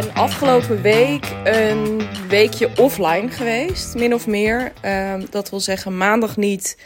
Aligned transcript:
ben 0.00 0.14
afgelopen 0.14 0.82
week 0.82 1.32
een 1.44 2.02
weekje 2.28 2.70
offline 2.80 3.28
geweest, 3.28 3.94
min 3.94 4.14
of 4.14 4.26
meer. 4.26 4.72
Ehm, 4.80 5.26
dat 5.30 5.50
wil 5.50 5.60
zeggen 5.60 5.96
maandag 5.96 6.36
niet, 6.36 6.78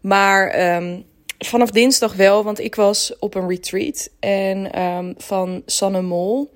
maar 0.00 0.48
ehm, 0.48 1.00
vanaf 1.38 1.70
dinsdag 1.70 2.14
wel, 2.14 2.44
want 2.44 2.60
ik 2.60 2.74
was 2.74 3.18
op 3.18 3.34
een 3.34 3.48
retreat 3.48 4.10
en 4.20 4.72
ehm, 4.72 5.12
van 5.16 5.62
Sanne 5.66 6.02
Mol. 6.02 6.50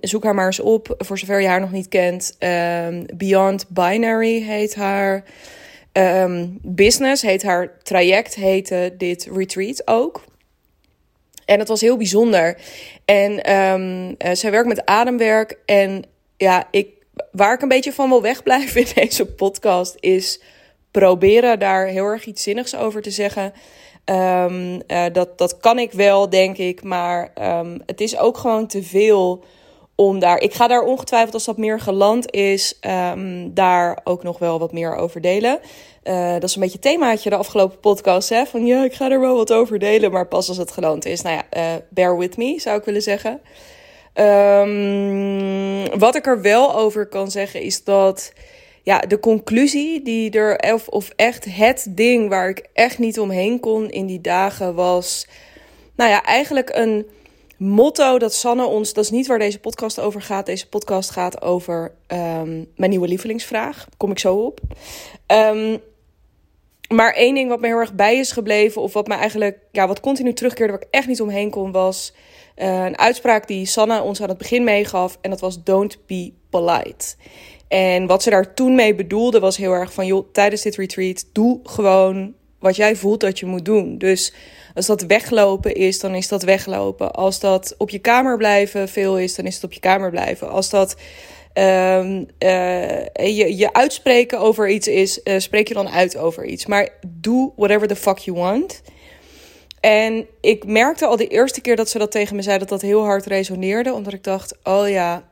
zoek 0.00 0.24
haar 0.24 0.34
maar 0.34 0.46
eens 0.46 0.60
op, 0.60 0.94
voor 0.98 1.18
zover 1.18 1.40
je 1.40 1.48
haar 1.48 1.60
nog 1.60 1.72
niet 1.72 1.88
kent. 1.88 2.36
Beyond 3.16 3.68
Binary 3.68 4.42
heet 4.42 4.74
haar 4.74 5.24
business, 6.62 7.22
heet 7.22 7.42
haar 7.42 7.78
traject, 7.82 8.34
heette 8.34 8.94
dit 8.98 9.28
retreat 9.32 9.82
ook. 9.84 10.24
En 11.46 11.58
het 11.58 11.68
was 11.68 11.80
heel 11.80 11.96
bijzonder. 11.96 12.58
En 13.04 13.52
um, 13.56 14.16
zij 14.32 14.50
werkt 14.50 14.68
met 14.68 14.84
ademwerk. 14.84 15.58
En 15.64 16.04
ja, 16.36 16.68
ik, 16.70 16.88
waar 17.32 17.54
ik 17.54 17.62
een 17.62 17.68
beetje 17.68 17.92
van 17.92 18.08
wil 18.08 18.22
wegblijven 18.22 18.80
in 18.80 18.92
deze 19.02 19.26
podcast 19.26 19.96
is 20.00 20.40
proberen 20.90 21.58
daar 21.58 21.86
heel 21.86 22.04
erg 22.04 22.24
iets 22.24 22.42
zinnigs 22.42 22.76
over 22.76 23.02
te 23.02 23.10
zeggen. 23.10 23.52
Um, 24.04 24.80
uh, 24.86 25.04
dat, 25.12 25.38
dat 25.38 25.56
kan 25.56 25.78
ik 25.78 25.92
wel, 25.92 26.30
denk 26.30 26.56
ik. 26.56 26.82
Maar 26.82 27.32
um, 27.58 27.82
het 27.86 28.00
is 28.00 28.18
ook 28.18 28.38
gewoon 28.38 28.66
te 28.66 28.82
veel 28.82 29.44
om 29.96 30.18
daar. 30.18 30.38
Ik 30.38 30.54
ga 30.54 30.66
daar 30.66 30.82
ongetwijfeld, 30.82 31.34
als 31.34 31.44
dat 31.44 31.56
meer 31.56 31.80
geland 31.80 32.30
is, 32.30 32.78
um, 32.80 33.54
daar 33.54 34.00
ook 34.04 34.22
nog 34.22 34.38
wel 34.38 34.58
wat 34.58 34.72
meer 34.72 34.96
over 34.96 35.20
delen. 35.20 35.58
Uh, 36.04 36.32
dat 36.32 36.42
is 36.42 36.54
een 36.54 36.60
beetje 36.60 36.78
themaatje 36.78 37.30
de 37.30 37.36
afgelopen 37.36 37.80
podcast. 37.80 38.28
Hè? 38.28 38.46
Van 38.46 38.66
ja, 38.66 38.84
ik 38.84 38.94
ga 38.94 39.10
er 39.10 39.20
wel 39.20 39.36
wat 39.36 39.52
over 39.52 39.78
delen, 39.78 40.10
maar 40.10 40.26
pas 40.26 40.48
als 40.48 40.56
het 40.56 40.70
geland 40.70 41.04
is. 41.04 41.22
Nou 41.22 41.36
ja, 41.36 41.74
uh, 41.74 41.80
bear 41.88 42.18
with 42.18 42.36
me, 42.36 42.60
zou 42.60 42.78
ik 42.78 42.84
willen 42.84 43.02
zeggen. 43.02 43.40
Um, 44.14 45.98
wat 45.98 46.14
ik 46.14 46.26
er 46.26 46.42
wel 46.42 46.76
over 46.76 47.06
kan 47.06 47.30
zeggen 47.30 47.60
is 47.60 47.84
dat 47.84 48.32
ja, 48.82 48.98
de 48.98 49.20
conclusie 49.20 50.02
die 50.02 50.30
er, 50.30 50.72
of, 50.74 50.88
of 50.88 51.10
echt 51.16 51.44
het 51.44 51.86
ding 51.90 52.28
waar 52.28 52.48
ik 52.48 52.66
echt 52.72 52.98
niet 52.98 53.20
omheen 53.20 53.60
kon 53.60 53.90
in 53.90 54.06
die 54.06 54.20
dagen 54.20 54.74
was, 54.74 55.26
nou 55.96 56.10
ja, 56.10 56.22
eigenlijk 56.24 56.70
een 56.74 57.06
motto 57.56 58.18
dat 58.18 58.34
Sanne 58.34 58.64
ons, 58.64 58.92
dat 58.92 59.04
is 59.04 59.10
niet 59.10 59.26
waar 59.26 59.38
deze 59.38 59.60
podcast 59.60 60.00
over 60.00 60.22
gaat. 60.22 60.46
Deze 60.46 60.68
podcast 60.68 61.10
gaat 61.10 61.42
over 61.42 61.92
um, 62.08 62.68
mijn 62.76 62.90
nieuwe 62.90 63.08
lievelingsvraag. 63.08 63.88
Kom 63.96 64.10
ik 64.10 64.18
zo 64.18 64.36
op. 64.36 64.60
Um, 65.26 65.80
maar 66.88 67.12
één 67.12 67.34
ding 67.34 67.48
wat 67.48 67.60
me 67.60 67.66
heel 67.66 67.78
erg 67.78 67.94
bij 67.94 68.16
is 68.16 68.32
gebleven, 68.32 68.82
of 68.82 68.92
wat 68.92 69.06
me 69.06 69.14
eigenlijk, 69.14 69.58
ja, 69.72 69.86
wat 69.86 70.00
continu 70.00 70.32
terugkeerde, 70.32 70.72
waar 70.72 70.82
ik 70.82 70.88
echt 70.90 71.06
niet 71.06 71.20
omheen 71.20 71.50
kon, 71.50 71.72
was 71.72 72.12
uh, 72.56 72.84
een 72.84 72.98
uitspraak 72.98 73.46
die 73.46 73.66
Sanne 73.66 74.02
ons 74.02 74.22
aan 74.22 74.28
het 74.28 74.38
begin 74.38 74.64
meegaf. 74.64 75.18
En 75.20 75.30
dat 75.30 75.40
was: 75.40 75.62
Don't 75.62 75.98
be 76.06 76.32
polite. 76.50 77.14
En 77.68 78.06
wat 78.06 78.22
ze 78.22 78.30
daar 78.30 78.54
toen 78.54 78.74
mee 78.74 78.94
bedoelde, 78.94 79.40
was 79.40 79.56
heel 79.56 79.72
erg 79.72 79.92
van: 79.92 80.06
joh, 80.06 80.32
tijdens 80.32 80.62
dit 80.62 80.76
retreat, 80.76 81.24
doe 81.32 81.60
gewoon 81.62 82.34
wat 82.58 82.76
jij 82.76 82.96
voelt 82.96 83.20
dat 83.20 83.38
je 83.38 83.46
moet 83.46 83.64
doen. 83.64 83.98
Dus 83.98 84.32
als 84.74 84.86
dat 84.86 85.02
weglopen 85.02 85.74
is, 85.74 86.00
dan 86.00 86.14
is 86.14 86.28
dat 86.28 86.42
weglopen. 86.42 87.12
Als 87.12 87.40
dat 87.40 87.74
op 87.78 87.90
je 87.90 87.98
kamer 87.98 88.36
blijven 88.36 88.88
veel 88.88 89.18
is, 89.18 89.34
dan 89.34 89.46
is 89.46 89.54
het 89.54 89.64
op 89.64 89.72
je 89.72 89.80
kamer 89.80 90.10
blijven. 90.10 90.50
Als 90.50 90.70
dat 90.70 90.96
uh, 91.54 92.04
uh, 92.04 93.06
je, 93.14 93.56
je 93.56 93.72
uitspreken 93.72 94.38
over 94.38 94.68
iets 94.68 94.88
is, 94.88 95.20
uh, 95.24 95.38
spreek 95.38 95.68
je 95.68 95.74
dan 95.74 95.88
uit 95.88 96.16
over 96.16 96.44
iets. 96.44 96.66
Maar 96.66 96.88
doe 97.06 97.52
whatever 97.56 97.88
the 97.88 97.96
fuck 97.96 98.18
you 98.18 98.36
want. 98.36 98.82
En 99.80 100.26
ik 100.40 100.66
merkte 100.66 101.06
al 101.06 101.16
de 101.16 101.26
eerste 101.26 101.60
keer 101.60 101.76
dat 101.76 101.88
ze 101.88 101.98
dat 101.98 102.10
tegen 102.10 102.36
me 102.36 102.42
zei, 102.42 102.58
dat 102.58 102.68
dat 102.68 102.82
heel 102.82 103.04
hard 103.04 103.26
resoneerde. 103.26 103.92
Omdat 103.92 104.12
ik 104.12 104.24
dacht, 104.24 104.56
oh 104.62 104.88
ja, 104.88 105.28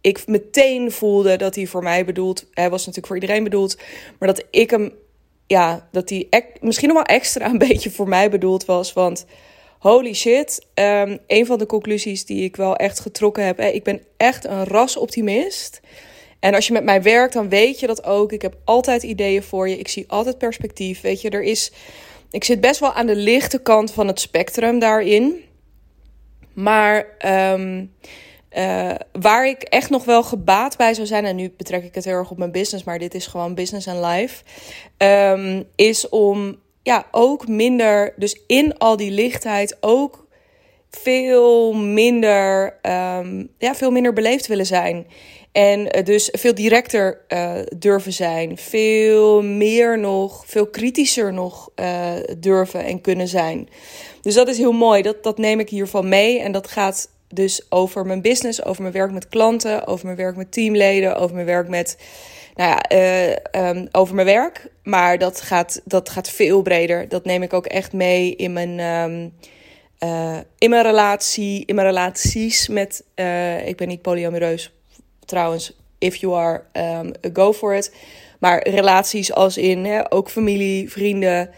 ik 0.00 0.26
meteen 0.26 0.92
voelde 0.92 1.36
dat 1.36 1.54
hij 1.54 1.66
voor 1.66 1.82
mij 1.82 2.04
bedoeld, 2.04 2.46
hij 2.52 2.70
was 2.70 2.78
natuurlijk 2.78 3.06
voor 3.06 3.16
iedereen 3.16 3.44
bedoeld, 3.44 3.78
maar 4.18 4.28
dat 4.28 4.44
ik 4.50 4.70
hem 4.70 4.92
ja, 5.46 5.88
dat 5.92 6.08
die 6.08 6.28
misschien 6.60 6.88
nog 6.88 6.96
wel 6.96 7.16
extra 7.16 7.46
een 7.46 7.58
beetje 7.68 7.90
voor 7.90 8.08
mij 8.08 8.30
bedoeld 8.30 8.64
was. 8.64 8.92
Want 8.92 9.26
holy 9.78 10.14
shit, 10.14 10.66
um, 10.74 11.18
een 11.26 11.46
van 11.46 11.58
de 11.58 11.66
conclusies 11.66 12.24
die 12.24 12.44
ik 12.44 12.56
wel 12.56 12.76
echt 12.76 13.00
getrokken 13.00 13.46
heb. 13.46 13.58
Hè, 13.58 13.68
ik 13.68 13.84
ben 13.84 14.02
echt 14.16 14.44
een 14.44 14.64
rasoptimist. 14.64 15.80
En 16.40 16.54
als 16.54 16.66
je 16.66 16.72
met 16.72 16.84
mij 16.84 17.02
werkt, 17.02 17.32
dan 17.32 17.48
weet 17.48 17.80
je 17.80 17.86
dat 17.86 18.04
ook. 18.04 18.32
Ik 18.32 18.42
heb 18.42 18.56
altijd 18.64 19.02
ideeën 19.02 19.42
voor 19.42 19.68
je. 19.68 19.78
Ik 19.78 19.88
zie 19.88 20.04
altijd 20.08 20.38
perspectief. 20.38 21.00
Weet 21.00 21.20
je, 21.20 21.30
er 21.30 21.42
is. 21.42 21.72
Ik 22.30 22.44
zit 22.44 22.60
best 22.60 22.80
wel 22.80 22.92
aan 22.92 23.06
de 23.06 23.16
lichte 23.16 23.58
kant 23.58 23.90
van 23.90 24.06
het 24.06 24.20
spectrum 24.20 24.78
daarin. 24.78 25.44
Maar 26.52 27.06
um, 27.52 27.92
uh, 28.52 28.94
waar 29.12 29.46
ik 29.48 29.62
echt 29.62 29.90
nog 29.90 30.04
wel 30.04 30.22
gebaat 30.22 30.76
bij 30.76 30.94
zou 30.94 31.06
zijn, 31.06 31.24
en 31.24 31.36
nu 31.36 31.54
betrek 31.56 31.84
ik 31.84 31.94
het 31.94 32.04
heel 32.04 32.14
erg 32.14 32.30
op 32.30 32.38
mijn 32.38 32.52
business, 32.52 32.84
maar 32.84 32.98
dit 32.98 33.14
is 33.14 33.26
gewoon 33.26 33.54
business 33.54 33.86
en 33.86 34.04
life, 34.04 34.44
um, 34.98 35.64
is 35.76 36.08
om 36.08 36.56
ja, 36.82 37.06
ook 37.10 37.48
minder, 37.48 38.12
dus 38.16 38.40
in 38.46 38.78
al 38.78 38.96
die 38.96 39.10
lichtheid 39.10 39.76
ook 39.80 40.26
veel 40.90 41.72
minder, 41.72 42.78
um, 42.82 43.48
ja, 43.58 43.74
veel 43.74 43.90
minder 43.90 44.12
beleefd 44.12 44.46
willen 44.46 44.66
zijn. 44.66 45.06
En 45.52 45.80
uh, 45.80 46.04
dus 46.04 46.28
veel 46.32 46.54
directer 46.54 47.24
uh, 47.28 47.52
durven 47.76 48.12
zijn. 48.12 48.58
Veel 48.58 49.42
meer 49.42 49.98
nog, 49.98 50.44
veel 50.46 50.66
kritischer 50.66 51.32
nog 51.32 51.70
durven 52.38 52.84
en 52.84 53.00
kunnen 53.00 53.28
zijn. 53.28 53.68
Dus 54.20 54.34
dat 54.34 54.48
is 54.48 54.58
heel 54.58 54.72
mooi. 54.72 55.02
Dat, 55.02 55.22
dat 55.22 55.38
neem 55.38 55.60
ik 55.60 55.68
hiervan 55.68 56.08
mee. 56.08 56.40
En 56.40 56.52
dat 56.52 56.68
gaat 56.68 57.08
dus 57.28 57.66
over 57.68 58.06
mijn 58.06 58.22
business, 58.22 58.64
over 58.64 58.82
mijn 58.82 58.94
werk 58.94 59.12
met 59.12 59.28
klanten, 59.28 59.86
over 59.86 60.04
mijn 60.04 60.16
werk 60.16 60.36
met 60.36 60.52
teamleden, 60.52 61.16
over 61.16 61.34
mijn 61.34 61.46
werk 61.46 61.68
met, 61.68 61.98
nou 62.54 62.70
ja, 62.70 62.96
uh, 63.52 63.68
um, 63.68 63.88
over 63.92 64.14
mijn 64.14 64.26
werk. 64.26 64.68
Maar 64.82 65.18
dat 65.18 65.40
gaat, 65.40 65.80
dat 65.84 66.08
gaat 66.08 66.30
veel 66.30 66.62
breder. 66.62 67.08
Dat 67.08 67.24
neem 67.24 67.42
ik 67.42 67.52
ook 67.52 67.66
echt 67.66 67.92
mee 67.92 68.36
in 68.36 68.52
mijn, 68.52 68.80
um, 68.80 69.32
uh, 70.04 70.38
in 70.58 70.70
mijn 70.70 70.82
relatie, 70.82 71.62
in 71.66 71.74
mijn 71.74 71.86
relaties 71.86 72.68
met, 72.68 73.04
uh, 73.14 73.66
ik 73.66 73.76
ben 73.76 73.88
niet 73.88 74.02
polyamoreus 74.02 74.72
trouwens, 75.24 75.76
if 75.98 76.16
you 76.16 76.34
are, 76.34 76.62
um, 76.72 77.12
go 77.32 77.52
for 77.52 77.74
it. 77.74 77.94
Maar 78.38 78.68
relaties 78.68 79.32
als 79.32 79.56
in 79.56 79.84
hè, 79.84 80.12
ook 80.12 80.30
familie, 80.30 80.90
vrienden. 80.90 81.50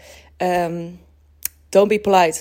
Don't 1.69 1.87
be 1.87 1.99
polite. 1.99 2.39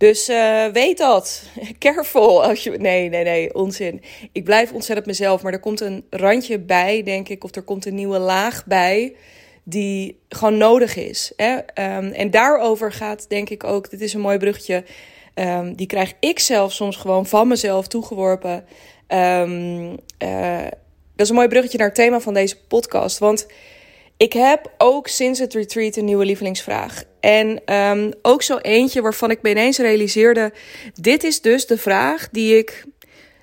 Dus 0.00 0.28
uh, 0.28 0.66
weet 0.66 0.98
dat. 0.98 1.42
Careful. 1.78 2.44
Als 2.44 2.62
je... 2.62 2.70
Nee, 2.70 3.08
nee, 3.08 3.24
nee. 3.24 3.54
Onzin. 3.54 4.02
Ik 4.32 4.44
blijf 4.44 4.72
ontzettend 4.72 5.06
mezelf. 5.06 5.42
Maar 5.42 5.52
er 5.52 5.60
komt 5.60 5.80
een 5.80 6.04
randje 6.10 6.58
bij, 6.58 7.02
denk 7.02 7.28
ik. 7.28 7.44
Of 7.44 7.54
er 7.54 7.62
komt 7.62 7.86
een 7.86 7.94
nieuwe 7.94 8.18
laag 8.18 8.66
bij. 8.66 9.14
Die 9.62 10.20
gewoon 10.28 10.56
nodig 10.56 10.96
is. 10.96 11.32
Hè? 11.36 11.52
Um, 11.56 12.12
en 12.12 12.30
daarover 12.30 12.92
gaat, 12.92 13.28
denk 13.28 13.50
ik 13.50 13.64
ook. 13.64 13.90
Dit 13.90 14.00
is 14.00 14.14
een 14.14 14.20
mooi 14.20 14.38
bruggetje. 14.38 14.84
Um, 15.34 15.74
die 15.74 15.86
krijg 15.86 16.12
ik 16.20 16.38
zelf 16.38 16.72
soms 16.72 16.96
gewoon 16.96 17.26
van 17.26 17.48
mezelf 17.48 17.86
toegeworpen. 17.86 18.64
Um, 19.08 19.90
uh, 20.22 20.62
dat 21.14 21.26
is 21.26 21.28
een 21.28 21.34
mooi 21.34 21.48
bruggetje 21.48 21.78
naar 21.78 21.86
het 21.86 21.96
thema 21.96 22.20
van 22.20 22.34
deze 22.34 22.56
podcast. 22.68 23.18
Want 23.18 23.46
ik 24.20 24.32
heb 24.32 24.72
ook 24.78 25.08
sinds 25.08 25.38
het 25.38 25.54
retreat 25.54 25.96
een 25.96 26.04
nieuwe 26.04 26.24
lievelingsvraag. 26.24 27.02
En 27.20 27.74
um, 27.74 28.12
ook 28.22 28.42
zo 28.42 28.56
eentje 28.56 29.02
waarvan 29.02 29.30
ik 29.30 29.42
me 29.42 29.50
ineens 29.50 29.78
realiseerde: 29.78 30.52
dit 30.94 31.24
is 31.24 31.40
dus 31.40 31.66
de 31.66 31.78
vraag 31.78 32.28
die 32.30 32.58
ik. 32.58 32.84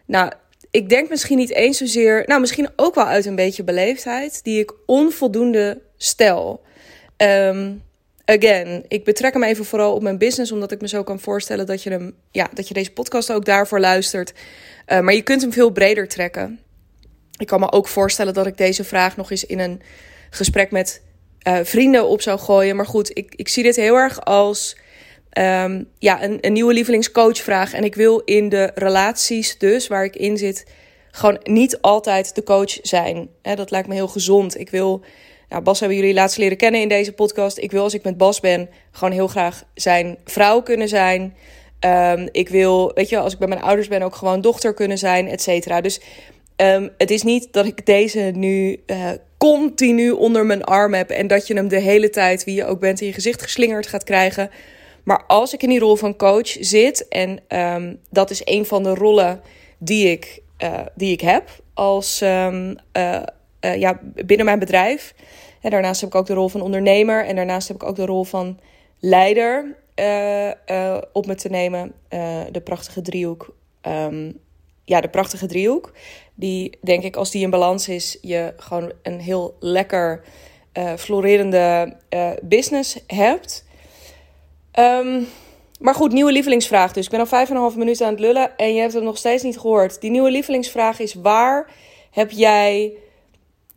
Nou, 0.06 0.32
ik 0.72 0.90
denk 0.90 1.10
misschien 1.10 1.38
niet 1.38 1.54
eens 1.54 1.78
zozeer. 1.78 2.24
Nou, 2.26 2.40
misschien 2.42 2.70
ook 2.76 2.96
wel 2.96 3.06
uit 3.06 3.26
een 3.26 3.36
beetje 3.36 3.64
beleefdheid. 3.64 4.44
Die 4.44 4.60
ik 4.60 4.74
onvoldoende 4.86 5.82
stel. 5.96 6.62
Um, 7.18 7.84
again, 8.26 8.86
ik 8.88 9.04
betrek 9.04 9.34
hem 9.34 9.44
even 9.44 9.66
vooral 9.66 9.94
op 9.94 10.02
mijn 10.02 10.18
business, 10.18 10.52
omdat 10.52 10.72
ik 10.72 10.82
me 10.82 10.88
zo 10.88 11.04
kan 11.04 11.20
voorstellen 11.20 11.66
dat 11.66 11.84
je, 11.84 11.90
hem, 11.90 12.16
ja, 12.32 12.50
dat 12.54 12.68
je 12.68 12.74
deze 12.74 12.92
podcast 12.92 13.32
ook 13.32 13.46
daarvoor 13.46 13.80
luistert. 13.80 14.34
Uh, 14.88 15.00
maar 15.00 15.14
je 15.14 15.22
kunt 15.22 15.42
hem 15.42 15.54
veel 15.54 15.70
breder 15.70 16.08
trekken. 16.08 16.60
Ik 17.38 17.48
kan 17.48 17.60
me 17.60 17.72
ook 17.72 17.88
voorstellen 17.88 18.34
dat 18.34 18.48
ik 18.48 18.58
deze 18.58 18.84
vraag 18.84 19.18
nog 19.18 19.32
eens 19.32 19.46
in 19.46 19.60
een 19.60 19.82
gesprek 20.30 20.72
met 20.72 21.02
uh, 21.48 21.60
vrienden 21.64 22.08
op 22.08 22.22
zou 22.22 22.40
gooien. 22.40 22.76
Maar 22.76 22.86
goed, 22.86 23.18
ik, 23.18 23.34
ik 23.36 23.48
zie 23.48 23.64
dit 23.64 23.76
heel 23.76 23.96
erg 23.96 24.26
als 24.26 24.78
um, 25.38 25.90
ja, 26.00 26.24
een, 26.24 26.38
een 26.42 26.54
nieuwe 26.54 26.74
lievelingscoachvraag. 26.74 27.74
En 27.74 27.84
ik 27.84 27.96
wil 27.96 28.20
in 28.20 28.50
de 28.50 28.72
relaties 28.76 29.58
dus, 29.58 29.88
waar 29.88 30.04
ik 30.04 30.16
in 30.16 30.38
zit, 30.38 30.66
gewoon 31.12 31.40
niet 31.44 31.82
altijd 31.82 32.36
de 32.36 32.44
coach 32.44 32.78
zijn. 32.82 33.30
He, 33.42 33.56
dat 33.56 33.72
lijkt 33.72 33.88
me 33.88 33.94
heel 33.94 34.08
gezond. 34.08 34.60
Ik 34.60 34.70
wil, 34.70 35.04
ja, 35.50 35.62
Bas 35.62 35.80
hebben 35.80 35.98
jullie 35.98 36.14
laatst 36.14 36.38
leren 36.38 36.58
kennen 36.58 36.82
in 36.82 36.90
deze 36.90 37.14
podcast. 37.14 37.58
Ik 37.58 37.72
wil 37.72 37.84
als 37.84 37.94
ik 37.94 38.04
met 38.04 38.18
Bas 38.18 38.40
ben, 38.40 38.70
gewoon 38.92 39.14
heel 39.14 39.28
graag 39.28 39.64
zijn 39.74 40.18
vrouw 40.26 40.62
kunnen 40.62 40.88
zijn. 40.88 41.36
Um, 41.86 42.30
ik 42.32 42.50
wil, 42.50 42.92
weet 42.94 43.10
je, 43.10 43.18
als 43.18 43.34
ik 43.34 43.40
bij 43.40 43.48
mijn 43.48 43.62
ouders 43.62 43.88
ben, 43.88 44.02
ook 44.02 44.16
gewoon 44.16 44.42
dochter 44.42 44.74
kunnen 44.74 44.98
zijn, 44.98 45.28
et 45.28 45.42
cetera. 45.42 45.82
Dus 45.82 46.02
um, 46.56 46.92
het 46.98 47.12
is 47.12 47.24
niet 47.24 47.54
dat 47.54 47.66
ik 47.66 47.86
deze 47.86 48.20
nu 48.20 48.84
uh, 48.88 49.10
continu 49.38 50.12
onder 50.12 50.46
mijn 50.46 50.64
arm 50.64 50.94
heb. 50.94 51.10
En 51.10 51.28
dat 51.28 51.48
je 51.48 51.54
hem 51.54 51.68
de 51.68 51.80
hele 51.80 52.10
tijd, 52.10 52.44
wie 52.44 52.56
je 52.56 52.66
ook 52.66 52.80
bent, 52.80 53.02
in 53.02 53.08
je 53.08 53.14
gezicht 53.14 53.42
geslingerd 53.42 53.88
gaat 53.88 54.04
krijgen. 54.04 54.50
Maar 55.04 55.24
als 55.28 55.54
ik 55.54 55.64
in 55.64 55.70
die 55.70 55.80
rol 55.80 55.96
van 55.96 56.16
coach 56.16 56.48
zit, 56.60 57.08
en 57.08 57.40
um, 57.48 58.00
dat 58.10 58.30
is 58.30 58.42
een 58.44 58.66
van 58.66 58.84
de 58.84 58.94
rollen 58.94 59.42
die 59.78 60.12
ik 60.12 60.42
die 60.96 61.12
ik 61.12 61.22
heb 61.22 61.50
als, 61.74 62.22
um, 62.22 62.76
ja, 63.60 64.00
binnen 64.26 64.46
mijn 64.46 64.60
bedrijf. 64.60 65.14
En 65.62 65.72
daarnaast 65.72 66.02
heb 66.02 66.10
ik 66.10 66.16
ook 66.16 66.26
de 66.26 66.34
rol 66.34 66.50
van 66.50 66.62
ondernemer 66.62 67.26
en 67.26 67.36
daarnaast 67.36 67.68
heb 67.68 67.78
ik 67.78 67.84
ook 67.84 67.96
de 67.96 68.06
rol 68.06 68.24
van 68.24 68.60
leider 69.00 69.76
op 71.12 71.26
me 71.26 71.36
te 71.36 71.50
nemen. 71.50 71.94
de 72.52 72.62
prachtige 72.64 73.02
driehoek. 73.02 73.56
Um, 73.88 74.40
ja, 74.86 75.02
de 75.02 75.10
prachtige 75.10 75.46
driehoek. 75.46 75.92
Die 76.40 76.78
denk 76.82 77.04
ik, 77.04 77.16
als 77.16 77.32
die 77.32 77.44
in 77.44 77.50
balans 77.50 77.88
is, 77.88 78.18
je 78.22 78.54
gewoon 78.58 78.92
een 79.04 79.20
heel 79.20 79.56
lekker 79.60 80.24
uh, 80.74 80.94
florerende 80.94 81.96
uh, 82.10 82.30
business 82.42 82.98
hebt. 83.08 83.66
Um, 84.80 85.28
maar 85.80 85.96
goed, 85.96 86.12
nieuwe 86.12 86.32
lievelingsvraag. 86.32 86.94
Dus 86.94 87.06
ik 87.06 87.12
ben 87.12 87.20
al 87.20 87.26
vijf 87.26 87.50
en 87.50 87.56
een 87.56 87.62
half 87.62 87.76
minuten 87.76 88.06
aan 88.06 88.12
het 88.12 88.22
lullen 88.22 88.58
en 88.58 88.74
je 88.74 88.82
hebt 88.82 88.94
het 88.94 89.04
nog 89.04 89.18
steeds 89.18 89.44
niet 89.44 89.60
gehoord. 89.60 90.02
Die 90.02 90.12
nieuwe 90.12 90.32
lievelingsvraag 90.32 91.00
is: 91.00 91.14
waar 91.14 91.72
heb 92.12 92.32
jij 92.32 92.94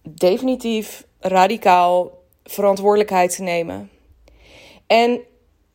definitief 0.03 1.05
radicaal 1.21 2.19
verantwoordelijkheid 2.45 3.37
te 3.37 3.43
nemen? 3.43 3.91
En 4.87 5.21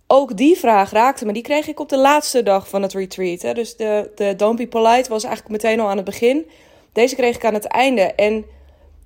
ook 0.08 0.38
die 0.38 0.58
vraag 0.58 0.92
raakte 0.92 1.26
me. 1.26 1.34
Die 1.34 1.42
kreeg 1.42 1.68
ik 1.68 1.80
op 1.80 1.90
de 1.90 1.98
laatste 1.98 2.44
dag 2.44 2.70
van 2.70 2.82
het 2.82 2.94
retreat. 2.94 3.42
Hè. 3.42 3.54
Dus 3.54 3.76
de, 3.76 4.12
de 4.16 4.36
Don't 4.36 4.58
Be 4.58 4.68
Polite 4.68 5.10
was 5.10 5.24
eigenlijk 5.24 5.64
meteen 5.64 5.80
al 5.80 5.90
aan 5.90 5.96
het 5.96 6.06
begin. 6.06 6.50
Deze 6.96 7.16
kreeg 7.16 7.36
ik 7.36 7.46
aan 7.46 7.54
het 7.54 7.66
einde. 7.66 8.02
En 8.02 8.46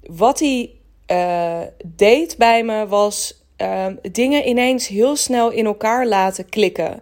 wat 0.02 0.40
hij 0.40 0.72
uh, 1.12 1.62
deed 1.86 2.38
bij 2.38 2.64
me 2.64 2.88
was 2.88 3.44
uh, 3.58 3.86
dingen 4.12 4.48
ineens 4.48 4.88
heel 4.88 5.16
snel 5.16 5.50
in 5.50 5.66
elkaar 5.66 6.08
laten 6.08 6.50
klikken. 6.50 7.02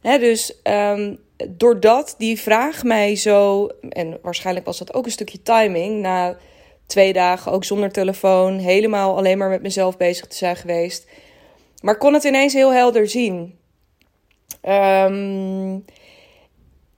Hè, 0.00 0.18
dus 0.18 0.60
um, 0.62 1.18
doordat 1.48 2.14
die 2.18 2.40
vraag 2.40 2.84
mij 2.84 3.16
zo. 3.16 3.68
En 3.88 4.18
waarschijnlijk 4.22 4.66
was 4.66 4.78
dat 4.78 4.94
ook 4.94 5.04
een 5.04 5.10
stukje 5.10 5.42
timing. 5.42 6.00
Na 6.00 6.36
twee 6.86 7.12
dagen 7.12 7.52
ook 7.52 7.64
zonder 7.64 7.92
telefoon. 7.92 8.58
Helemaal 8.58 9.16
alleen 9.16 9.38
maar 9.38 9.48
met 9.48 9.62
mezelf 9.62 9.96
bezig 9.96 10.26
te 10.26 10.36
zijn 10.36 10.56
geweest 10.56 11.06
maar 11.84 11.98
kon 11.98 12.14
het 12.14 12.24
ineens 12.24 12.52
heel 12.52 12.72
helder 12.72 13.08
zien. 13.08 13.58
Um, 14.62 15.84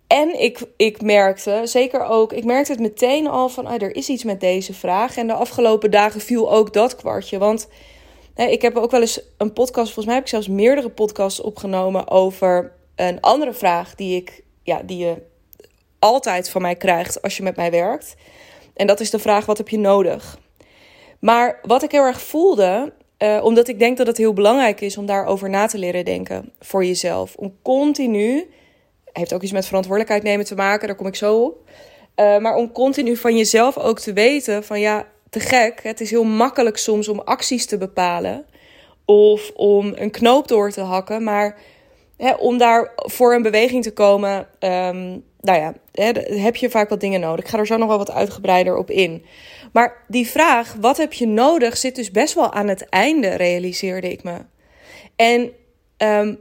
en 0.06 0.40
ik, 0.40 0.60
ik 0.76 1.02
merkte, 1.02 1.60
zeker 1.64 2.04
ook, 2.04 2.32
ik 2.32 2.44
merkte 2.44 2.72
het 2.72 2.80
meteen 2.80 3.26
al 3.26 3.48
van, 3.48 3.66
ah, 3.66 3.82
er 3.82 3.96
is 3.96 4.08
iets 4.08 4.24
met 4.24 4.40
deze 4.40 4.74
vraag. 4.74 5.16
En 5.16 5.26
de 5.26 5.32
afgelopen 5.32 5.90
dagen 5.90 6.20
viel 6.20 6.52
ook 6.52 6.72
dat 6.72 6.96
kwartje. 6.96 7.38
Want 7.38 7.68
hè, 8.34 8.44
ik 8.44 8.62
heb 8.62 8.76
ook 8.76 8.90
wel 8.90 9.00
eens 9.00 9.20
een 9.36 9.52
podcast, 9.52 9.84
volgens 9.84 10.06
mij 10.06 10.14
heb 10.14 10.24
ik 10.24 10.30
zelfs 10.30 10.48
meerdere 10.48 10.90
podcasts 10.90 11.40
opgenomen 11.40 12.08
over 12.08 12.72
een 12.96 13.20
andere 13.20 13.52
vraag 13.52 13.94
die, 13.94 14.16
ik, 14.16 14.42
ja, 14.62 14.82
die 14.84 14.98
je 14.98 15.22
altijd 15.98 16.50
van 16.50 16.62
mij 16.62 16.76
krijgt 16.76 17.22
als 17.22 17.36
je 17.36 17.42
met 17.42 17.56
mij 17.56 17.70
werkt. 17.70 18.14
En 18.74 18.86
dat 18.86 19.00
is 19.00 19.10
de 19.10 19.18
vraag, 19.18 19.46
wat 19.46 19.58
heb 19.58 19.68
je 19.68 19.78
nodig? 19.78 20.38
Maar 21.18 21.58
wat 21.62 21.82
ik 21.82 21.90
heel 21.90 22.04
erg 22.04 22.20
voelde, 22.20 22.92
uh, 23.18 23.44
omdat 23.44 23.68
ik 23.68 23.78
denk 23.78 23.96
dat 23.96 24.06
het 24.06 24.16
heel 24.16 24.32
belangrijk 24.32 24.80
is 24.80 24.96
om 24.96 25.06
daarover 25.06 25.50
na 25.50 25.66
te 25.66 25.78
leren 25.78 26.04
denken 26.04 26.52
voor 26.60 26.84
jezelf. 26.84 27.34
Om 27.34 27.56
continu, 27.62 28.50
heeft 29.16 29.34
ook 29.34 29.42
iets 29.42 29.52
met 29.52 29.66
verantwoordelijkheid 29.66 30.22
nemen 30.22 30.46
te 30.46 30.54
maken, 30.54 30.86
daar 30.86 30.96
kom 30.96 31.06
ik 31.06 31.16
zo 31.16 31.42
op. 31.42 31.68
Uh, 32.16 32.38
maar 32.38 32.54
om 32.54 32.72
continu 32.72 33.16
van 33.16 33.36
jezelf 33.36 33.78
ook 33.78 33.98
te 33.98 34.12
weten 34.12 34.64
van 34.64 34.80
ja, 34.80 35.06
te 35.30 35.40
gek. 35.40 35.80
Het 35.82 36.00
is 36.00 36.10
heel 36.10 36.24
makkelijk 36.24 36.76
soms 36.76 37.08
om 37.08 37.20
acties 37.20 37.66
te 37.66 37.78
bepalen 37.78 38.46
of 39.04 39.50
om 39.54 39.92
een 39.94 40.10
knoop 40.10 40.48
door 40.48 40.70
te 40.70 40.80
hakken. 40.80 41.22
Maar 41.22 41.58
hè, 42.16 42.32
om 42.32 42.58
daar 42.58 42.92
voor 42.94 43.34
een 43.34 43.42
beweging 43.42 43.82
te 43.82 43.92
komen, 43.92 44.38
um, 44.60 45.24
nou 45.40 45.58
ja, 45.58 45.74
hè, 45.92 46.10
heb 46.40 46.56
je 46.56 46.70
vaak 46.70 46.88
wat 46.88 47.00
dingen 47.00 47.20
nodig. 47.20 47.44
Ik 47.44 47.50
ga 47.50 47.58
er 47.58 47.66
zo 47.66 47.76
nog 47.76 47.88
wel 47.88 47.98
wat 47.98 48.10
uitgebreider 48.10 48.76
op 48.76 48.90
in. 48.90 49.24
Maar 49.72 50.04
die 50.08 50.26
vraag, 50.26 50.76
wat 50.80 50.96
heb 50.96 51.12
je 51.12 51.26
nodig, 51.26 51.76
zit 51.76 51.94
dus 51.96 52.10
best 52.10 52.34
wel 52.34 52.52
aan 52.52 52.68
het 52.68 52.88
einde, 52.88 53.28
realiseerde 53.28 54.10
ik 54.10 54.22
me. 54.22 54.36
En 55.16 55.52
um, 55.98 56.38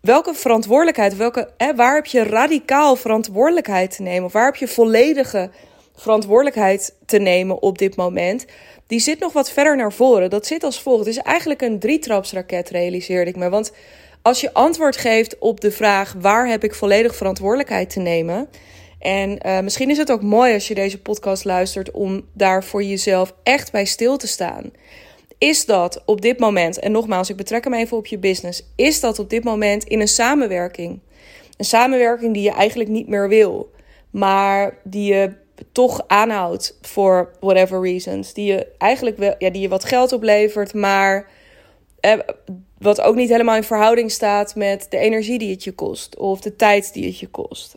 welke 0.00 0.34
verantwoordelijkheid, 0.34 1.16
welke, 1.16 1.50
hè, 1.56 1.74
waar 1.74 1.94
heb 1.94 2.06
je 2.06 2.22
radicaal 2.22 2.96
verantwoordelijkheid 2.96 3.96
te 3.96 4.02
nemen? 4.02 4.24
Of 4.24 4.32
waar 4.32 4.44
heb 4.44 4.56
je 4.56 4.68
volledige 4.68 5.50
verantwoordelijkheid 5.94 6.96
te 7.06 7.18
nemen 7.18 7.62
op 7.62 7.78
dit 7.78 7.96
moment? 7.96 8.46
Die 8.86 9.00
zit 9.00 9.18
nog 9.18 9.32
wat 9.32 9.50
verder 9.50 9.76
naar 9.76 9.92
voren. 9.92 10.30
Dat 10.30 10.46
zit 10.46 10.64
als 10.64 10.82
volgt. 10.82 11.06
Het 11.06 11.16
is 11.16 11.22
eigenlijk 11.22 11.62
een 11.62 11.78
drietrapsraket, 11.78 12.70
realiseerde 12.70 13.30
ik 13.30 13.36
me. 13.36 13.48
Want 13.48 13.72
als 14.22 14.40
je 14.40 14.52
antwoord 14.52 14.96
geeft 14.96 15.38
op 15.38 15.60
de 15.60 15.70
vraag 15.70 16.14
waar 16.18 16.48
heb 16.48 16.64
ik 16.64 16.74
volledig 16.74 17.16
verantwoordelijkheid 17.16 17.90
te 17.90 18.00
nemen, 18.00 18.48
en 18.98 19.38
uh, 19.46 19.60
misschien 19.60 19.90
is 19.90 19.96
het 19.96 20.10
ook 20.10 20.22
mooi 20.22 20.54
als 20.54 20.68
je 20.68 20.74
deze 20.74 21.00
podcast 21.00 21.44
luistert 21.44 21.90
om 21.90 22.24
daar 22.32 22.64
voor 22.64 22.82
jezelf 22.82 23.34
echt 23.42 23.72
bij 23.72 23.84
stil 23.84 24.16
te 24.16 24.26
staan. 24.26 24.70
Is 25.40 25.66
dat 25.66 26.02
op 26.04 26.20
dit 26.20 26.38
moment, 26.38 26.78
en 26.78 26.92
nogmaals, 26.92 27.30
ik 27.30 27.36
betrek 27.36 27.64
hem 27.64 27.74
even 27.74 27.96
op 27.96 28.06
je 28.06 28.18
business, 28.18 28.62
is 28.76 29.00
dat 29.00 29.18
op 29.18 29.30
dit 29.30 29.44
moment 29.44 29.84
in 29.84 30.00
een 30.00 30.08
samenwerking? 30.08 31.00
Een 31.56 31.64
samenwerking 31.64 32.34
die 32.34 32.42
je 32.42 32.50
eigenlijk 32.50 32.90
niet 32.90 33.08
meer 33.08 33.28
wil, 33.28 33.70
maar 34.10 34.78
die 34.84 35.14
je 35.14 35.32
toch 35.72 36.04
aanhoudt 36.06 36.78
voor 36.82 37.30
whatever 37.40 37.82
reasons. 37.82 38.32
Die 38.32 38.52
je 38.52 38.66
eigenlijk 38.78 39.18
wel, 39.18 39.34
ja, 39.38 39.50
die 39.50 39.62
je 39.62 39.68
wat 39.68 39.84
geld 39.84 40.12
oplevert, 40.12 40.74
maar 40.74 41.28
eh, 42.00 42.18
wat 42.78 43.00
ook 43.00 43.14
niet 43.14 43.28
helemaal 43.28 43.56
in 43.56 43.64
verhouding 43.64 44.10
staat 44.10 44.54
met 44.54 44.86
de 44.90 44.98
energie 44.98 45.38
die 45.38 45.50
het 45.50 45.64
je 45.64 45.72
kost 45.72 46.16
of 46.16 46.40
de 46.40 46.56
tijd 46.56 46.92
die 46.92 47.06
het 47.06 47.18
je 47.18 47.28
kost. 47.28 47.76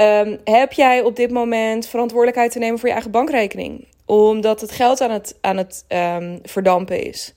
Um, 0.00 0.38
heb 0.44 0.72
jij 0.72 1.02
op 1.02 1.16
dit 1.16 1.30
moment 1.30 1.86
verantwoordelijkheid 1.86 2.52
te 2.52 2.58
nemen 2.58 2.78
voor 2.78 2.88
je 2.88 2.94
eigen 2.94 3.10
bankrekening? 3.10 3.86
Omdat 4.06 4.60
het 4.60 4.70
geld 4.70 5.00
aan 5.00 5.10
het, 5.10 5.36
aan 5.40 5.56
het 5.56 5.84
um, 5.88 6.38
verdampen 6.42 7.02
is. 7.02 7.34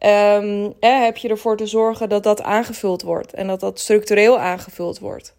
Um, 0.00 0.74
eh, 0.80 1.02
heb 1.02 1.16
je 1.16 1.28
ervoor 1.28 1.56
te 1.56 1.66
zorgen 1.66 2.08
dat 2.08 2.22
dat 2.22 2.42
aangevuld 2.42 3.02
wordt 3.02 3.32
en 3.32 3.46
dat 3.46 3.60
dat 3.60 3.80
structureel 3.80 4.38
aangevuld 4.38 4.98
wordt? 4.98 5.34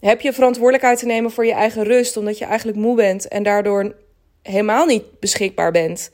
Heb 0.00 0.20
je 0.20 0.32
verantwoordelijkheid 0.32 0.98
te 0.98 1.06
nemen 1.06 1.30
voor 1.30 1.46
je 1.46 1.52
eigen 1.52 1.84
rust, 1.84 2.16
omdat 2.16 2.38
je 2.38 2.44
eigenlijk 2.44 2.78
moe 2.78 2.96
bent 2.96 3.28
en 3.28 3.42
daardoor 3.42 3.94
helemaal 4.42 4.86
niet 4.86 5.20
beschikbaar 5.20 5.72
bent? 5.72 6.10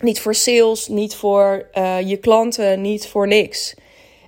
Niet 0.00 0.20
voor 0.20 0.34
sales, 0.34 0.88
niet 0.88 1.14
voor 1.14 1.68
uh, 1.74 2.00
je 2.00 2.16
klanten, 2.16 2.80
niet 2.80 3.06
voor 3.06 3.26
niks. 3.26 3.74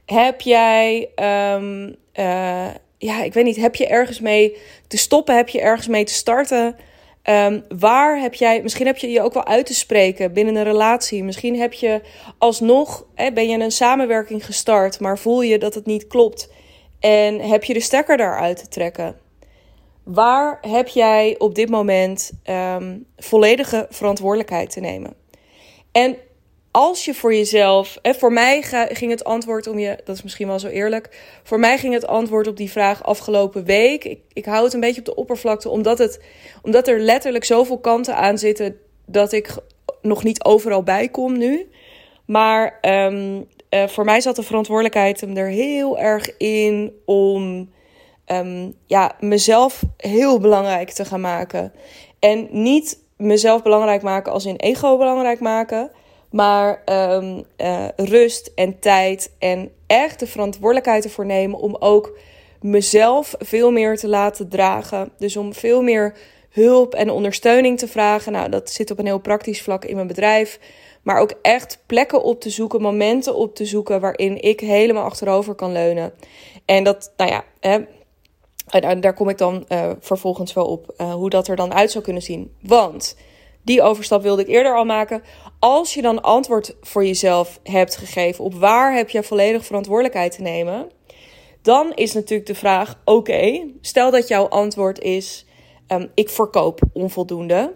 Heb 0.05 0.41
jij 0.41 1.09
um, 1.55 1.97
uh, 2.14 2.69
ja, 2.99 3.23
ik 3.23 3.33
weet 3.33 3.45
niet, 3.45 3.57
heb 3.57 3.75
je 3.75 3.87
ergens 3.87 4.21
mee 4.21 4.57
te 4.87 4.97
stoppen? 4.97 5.37
Heb 5.37 5.49
je 5.49 5.61
ergens 5.61 5.88
mee 5.88 6.05
te 6.05 6.12
starten? 6.12 6.76
Um, 7.28 7.64
waar 7.78 8.20
heb 8.20 8.35
jij, 8.35 8.62
misschien 8.62 8.87
heb 8.87 8.97
je 8.97 9.11
je 9.11 9.23
ook 9.23 9.35
wel 9.35 9.47
uit 9.47 9.66
te 9.66 9.75
spreken 9.75 10.32
binnen 10.32 10.56
een 10.56 10.64
relatie. 10.64 11.25
Misschien 11.25 11.58
heb 11.58 11.73
je 11.73 12.00
alsnog, 12.38 13.06
hè, 13.14 13.32
ben 13.32 13.49
je 13.49 13.58
een 13.58 13.70
samenwerking 13.70 14.44
gestart, 14.44 15.00
maar 15.00 15.18
voel 15.18 15.42
je 15.42 15.58
dat 15.58 15.75
het 15.75 15.87
niet 15.87 16.06
klopt. 16.06 16.52
En 17.00 17.40
heb 17.40 17.64
je 17.64 17.75
de 17.75 17.80
stekker 17.80 18.16
daaruit 18.16 18.56
te 18.56 18.68
trekken? 18.68 19.16
Waar 20.02 20.58
heb 20.61 20.88
jij 20.88 21.35
op 21.38 21.54
dit 21.54 21.68
moment 21.68 22.32
um, 22.44 23.06
volledige 23.16 23.87
verantwoordelijkheid 23.90 24.70
te 24.70 24.80
nemen? 24.80 25.14
En 25.92 26.16
als 26.70 27.04
je 27.04 27.14
voor 27.14 27.34
jezelf. 27.34 27.98
En 28.02 28.14
voor 28.14 28.32
mij 28.32 28.62
ging 28.88 29.10
het 29.10 29.25
antwoord 29.25 29.66
om 29.66 29.78
je. 29.78 29.98
Dat 30.04 30.16
is 30.16 30.22
misschien 30.22 30.46
wel 30.46 30.58
zo 30.58 30.66
eerlijk. 30.66 31.08
Voor 31.42 31.58
mij 31.58 31.78
ging 31.78 31.94
het 31.94 32.06
antwoord 32.06 32.46
op 32.46 32.56
die 32.56 32.70
vraag 32.70 33.04
afgelopen 33.04 33.64
week. 33.64 34.04
Ik, 34.04 34.20
ik 34.32 34.44
hou 34.44 34.64
het 34.64 34.75
een 34.75 34.80
beetje 34.80 35.00
op 35.00 35.06
de 35.06 35.14
oppervlakte, 35.14 35.68
omdat, 35.68 35.98
het, 35.98 36.20
omdat 36.62 36.88
er 36.88 37.00
letterlijk 37.00 37.44
zoveel 37.44 37.78
kanten 37.78 38.16
aan 38.16 38.38
zitten. 38.38 38.78
dat 39.06 39.32
ik 39.32 39.56
nog 40.02 40.25
niet 40.25 40.44
overal 40.44 40.82
bij 40.82 41.08
kom 41.08 41.38
nu. 41.38 41.70
Maar 42.25 42.78
um, 42.82 43.46
uh, 43.70 43.87
voor 43.87 44.04
mij 44.04 44.20
zat 44.20 44.37
de 44.37 44.42
verantwoordelijkheid 44.42 45.20
hem 45.20 45.37
er 45.37 45.48
heel 45.48 45.98
erg 45.98 46.37
in 46.37 46.92
om. 47.04 47.70
Um, 48.32 48.75
ja, 48.87 49.12
mezelf 49.20 49.82
heel 49.96 50.40
belangrijk 50.40 50.90
te 50.90 51.04
gaan 51.04 51.20
maken. 51.20 51.72
En 52.18 52.48
niet 52.50 52.98
mezelf 53.16 53.62
belangrijk 53.62 54.02
maken 54.02 54.32
als 54.32 54.44
in 54.44 54.56
ego 54.56 54.96
belangrijk 54.96 55.40
maken. 55.40 55.90
Maar 56.30 56.82
um, 57.14 57.44
uh, 57.56 57.88
rust 57.97 58.52
en 58.54 58.78
tijd 58.78 59.32
en 59.38 59.70
echt 59.87 60.20
de 60.20 60.26
verantwoordelijkheid 60.26 61.04
ervoor 61.04 61.26
nemen 61.26 61.58
om 61.58 61.76
ook 61.78 62.18
mezelf 62.61 63.35
veel 63.38 63.70
meer 63.70 63.97
te 63.97 64.08
laten 64.08 64.49
dragen. 64.49 65.11
Dus 65.18 65.37
om 65.37 65.54
veel 65.54 65.82
meer 65.82 66.14
hulp 66.50 66.94
en 66.94 67.11
ondersteuning 67.11 67.78
te 67.78 67.88
vragen. 67.88 68.32
Nou, 68.32 68.49
dat 68.49 68.70
zit 68.70 68.90
op 68.90 68.99
een 68.99 69.06
heel 69.06 69.18
praktisch 69.18 69.62
vlak 69.62 69.85
in 69.85 69.94
mijn 69.94 70.06
bedrijf. 70.06 70.58
Maar 71.02 71.20
ook 71.20 71.32
echt 71.42 71.82
plekken 71.87 72.23
op 72.23 72.40
te 72.40 72.50
zoeken, 72.50 72.82
momenten 72.82 73.35
op 73.35 73.54
te 73.54 73.64
zoeken 73.64 74.00
waarin 74.00 74.42
ik 74.42 74.61
helemaal 74.61 75.04
achterover 75.04 75.54
kan 75.54 75.73
leunen. 75.73 76.12
En 76.64 76.85
dat, 76.85 77.12
nou 77.16 77.30
ja, 77.30 77.44
hè, 77.61 77.78
daar 79.00 79.14
kom 79.14 79.28
ik 79.28 79.38
dan 79.38 79.64
uh, 79.68 79.90
vervolgens 80.00 80.52
wel 80.52 80.66
op 80.66 80.94
uh, 81.00 81.12
hoe 81.12 81.30
dat 81.30 81.49
er 81.49 81.56
dan 81.56 81.75
uit 81.75 81.90
zou 81.90 82.04
kunnen 82.04 82.23
zien. 82.23 82.54
Want 82.62 83.16
die 83.68 83.82
overstap 83.82 84.22
wilde 84.22 84.42
ik 84.42 84.48
eerder 84.48 84.75
al 84.75 84.84
maken. 84.84 85.22
Als 85.58 85.94
je 85.94 86.02
dan 86.02 86.22
antwoord 86.22 86.76
voor 86.80 87.04
jezelf 87.04 87.60
hebt 87.62 87.96
gegeven 87.96 88.44
op 88.44 88.54
waar 88.54 88.94
heb 88.94 89.10
je 89.10 89.22
volledig 89.22 89.64
verantwoordelijkheid 89.64 90.32
te 90.32 90.42
nemen, 90.42 90.90
dan 91.62 91.92
is 91.94 92.12
natuurlijk 92.12 92.48
de 92.48 92.54
vraag: 92.54 93.00
oké, 93.04 93.66
stel 93.80 94.10
dat 94.10 94.28
jouw 94.28 94.48
antwoord 94.48 95.00
is: 95.00 95.46
ehm, 95.87 96.06
ik 96.14 96.28
verkoop 96.28 96.80
onvoldoende, 96.92 97.72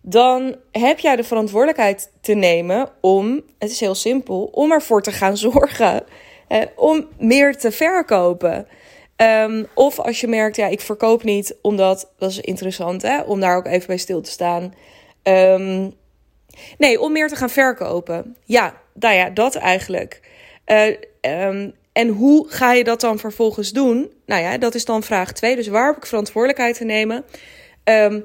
dan 0.00 0.56
heb 0.70 0.98
jij 0.98 1.16
de 1.16 1.24
verantwoordelijkheid 1.24 2.12
te 2.20 2.34
nemen 2.34 2.88
om, 3.00 3.40
het 3.58 3.70
is 3.70 3.80
heel 3.80 3.94
simpel, 3.94 4.48
om 4.52 4.72
ervoor 4.72 5.02
te 5.02 5.12
gaan 5.12 5.36
zorgen 5.46 6.04
om 6.76 7.08
meer 7.18 7.56
te 7.56 7.70
verkopen. 7.70 8.66
Ehm, 9.16 9.64
of 9.74 9.98
als 9.98 10.20
je 10.20 10.26
merkt, 10.26 10.56
ja, 10.56 10.66
ik 10.66 10.80
verkoop 10.80 11.22
niet, 11.22 11.56
omdat, 11.62 12.12
dat 12.18 12.30
is 12.30 12.40
interessant 12.40 13.02
hè, 13.02 13.20
om 13.20 13.40
daar 13.40 13.56
ook 13.56 13.66
even 13.66 13.86
bij 13.86 13.96
stil 13.96 14.20
te 14.20 14.30
staan. 14.30 14.74
Ehm, 15.22 15.90
nee, 16.78 17.00
om 17.00 17.12
meer 17.12 17.28
te 17.28 17.36
gaan 17.36 17.50
verkopen. 17.50 18.36
Ja, 18.44 18.80
nou 18.94 19.14
ja, 19.14 19.30
dat 19.30 19.54
eigenlijk. 19.54 20.20
Uh, 20.66 21.66
en 21.92 22.08
hoe 22.08 22.48
ga 22.48 22.72
je 22.72 22.84
dat 22.84 23.00
dan 23.00 23.18
vervolgens 23.18 23.72
doen? 23.72 24.12
Nou 24.26 24.42
ja, 24.42 24.58
dat 24.58 24.74
is 24.74 24.84
dan 24.84 25.02
vraag 25.02 25.32
2. 25.32 25.56
Dus 25.56 25.68
waar 25.68 25.86
heb 25.86 25.96
ik 25.96 26.06
verantwoordelijkheid 26.06 26.76
te 26.76 26.84
nemen? 26.84 27.24
Um, 27.84 28.24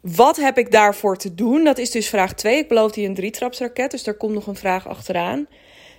wat 0.00 0.36
heb 0.36 0.58
ik 0.58 0.70
daarvoor 0.70 1.16
te 1.16 1.34
doen? 1.34 1.64
Dat 1.64 1.78
is 1.78 1.90
dus 1.90 2.08
vraag 2.08 2.34
2. 2.34 2.58
Ik 2.58 2.68
beloof 2.68 2.92
die 2.92 3.08
een 3.08 3.14
drietrapsraket, 3.14 3.90
dus 3.90 4.02
daar 4.02 4.14
komt 4.14 4.34
nog 4.34 4.46
een 4.46 4.56
vraag 4.56 4.88
achteraan. 4.88 5.46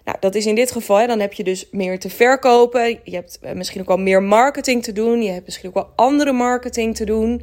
Nou, 0.03 0.17
dat 0.19 0.35
is 0.35 0.45
in 0.45 0.55
dit 0.55 0.71
geval, 0.71 1.07
dan 1.07 1.19
heb 1.19 1.33
je 1.33 1.43
dus 1.43 1.67
meer 1.71 1.99
te 1.99 2.09
verkopen. 2.09 2.99
Je 3.03 3.15
hebt 3.15 3.39
eh, 3.41 3.53
misschien 3.53 3.81
ook 3.81 3.87
wel 3.87 3.97
meer 3.97 4.23
marketing 4.23 4.83
te 4.83 4.91
doen. 4.91 5.23
Je 5.23 5.31
hebt 5.31 5.45
misschien 5.45 5.69
ook 5.69 5.75
wel 5.75 5.91
andere 5.95 6.31
marketing 6.31 6.95
te 6.95 7.05
doen. 7.05 7.41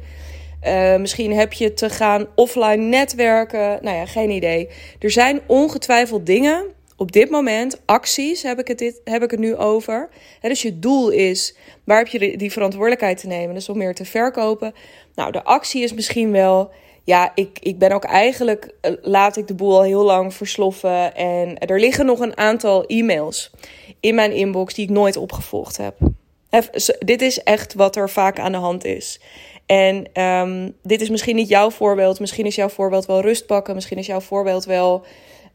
Uh, 0.67 0.95
misschien 0.95 1.33
heb 1.33 1.53
je 1.53 1.73
te 1.73 1.89
gaan 1.89 2.27
offline 2.35 2.75
netwerken. 2.75 3.79
Nou 3.81 3.97
ja, 3.97 4.05
geen 4.05 4.29
idee. 4.29 4.69
Er 4.99 5.11
zijn 5.11 5.41
ongetwijfeld 5.47 6.25
dingen 6.25 6.65
op 6.97 7.11
dit 7.11 7.29
moment, 7.29 7.81
acties 7.85 8.43
heb 8.43 8.59
ik 8.59 8.67
het, 8.67 8.77
dit, 8.77 9.01
heb 9.03 9.23
ik 9.23 9.31
het 9.31 9.39
nu 9.39 9.55
over. 9.55 10.09
Dus 10.41 10.61
je 10.61 10.79
doel 10.79 11.09
is, 11.09 11.55
waar 11.83 11.97
heb 11.97 12.07
je 12.07 12.37
die 12.37 12.51
verantwoordelijkheid 12.51 13.17
te 13.17 13.27
nemen? 13.27 13.55
Dus 13.55 13.69
om 13.69 13.77
meer 13.77 13.95
te 13.95 14.05
verkopen. 14.05 14.73
Nou, 15.15 15.31
de 15.31 15.43
actie 15.43 15.83
is 15.83 15.93
misschien 15.93 16.31
wel 16.31 16.71
ja, 17.03 17.31
ik, 17.35 17.59
ik 17.61 17.77
ben 17.77 17.91
ook 17.91 18.03
eigenlijk, 18.03 18.73
eh, 18.81 18.91
laat 19.01 19.37
ik 19.37 19.47
de 19.47 19.53
boel 19.53 19.75
al 19.75 19.83
heel 19.83 20.03
lang 20.03 20.33
versloffen. 20.33 21.15
En 21.15 21.57
er 21.57 21.79
liggen 21.79 22.05
nog 22.05 22.19
een 22.19 22.37
aantal 22.37 22.85
e-mails 22.85 23.51
in 23.99 24.15
mijn 24.15 24.31
inbox 24.31 24.73
die 24.73 24.85
ik 24.85 24.91
nooit 24.91 25.17
opgevolgd 25.17 25.77
heb. 25.77 25.95
dit 26.99 27.21
is 27.21 27.43
echt 27.43 27.73
wat 27.73 27.95
er 27.95 28.09
vaak 28.09 28.39
aan 28.39 28.51
de 28.51 28.57
hand 28.57 28.85
is. 28.85 29.19
En 29.65 30.05
ehm, 30.13 30.69
dit 30.81 31.01
is 31.01 31.09
misschien 31.09 31.35
niet 31.35 31.47
jouw 31.47 31.69
voorbeeld. 31.69 32.19
Misschien 32.19 32.45
is 32.45 32.55
jouw 32.55 32.69
voorbeeld 32.69 33.05
wel 33.05 33.21
rust 33.21 33.45
pakken. 33.45 33.75
Misschien 33.75 33.97
is 33.97 34.05
jouw 34.05 34.19
voorbeeld 34.19 34.65
wel 34.65 35.05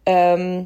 ehm, 0.03 0.63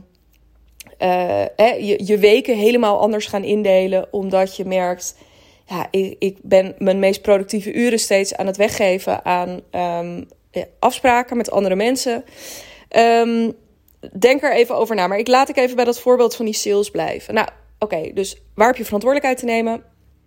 eh, 0.99 1.89
je, 1.89 2.01
je 2.05 2.19
weken 2.19 2.57
helemaal 2.57 3.01
anders 3.01 3.27
gaan 3.27 3.45
indelen. 3.45 4.09
Omdat 4.11 4.57
je 4.57 4.65
merkt, 4.65 5.17
ja, 5.67 5.87
ik, 5.91 6.17
ik 6.19 6.39
ben 6.43 6.75
mijn 6.79 6.99
meest 6.99 7.23
productieve 7.23 7.73
uren 7.73 7.99
steeds 7.99 8.37
aan 8.37 8.47
het 8.47 8.57
weggeven 8.57 9.25
aan 9.25 9.61
um, 10.05 10.29
afspraken 10.79 11.37
met 11.37 11.51
andere 11.51 11.75
mensen. 11.75 12.25
Ehm, 12.89 13.51
denk 14.19 14.43
er 14.43 14.55
even 14.55 14.77
over 14.77 14.95
na. 14.95 15.07
Maar 15.07 15.19
ik 15.19 15.29
laat 15.29 15.49
ik 15.49 15.57
even 15.57 15.77
bij 15.77 15.85
dat 15.85 16.01
voorbeeld 16.01 16.37
van 16.37 16.45
die 16.45 16.55
sales 16.55 16.91
blijven. 16.91 17.35
Nou, 17.35 17.49
oké, 17.79 18.13
dus 18.15 18.43
waar 18.55 18.67
heb 18.67 18.77
je 18.77 18.85
verantwoordelijkheid 18.85 19.39
te 19.39 19.53
nemen? 19.53 19.85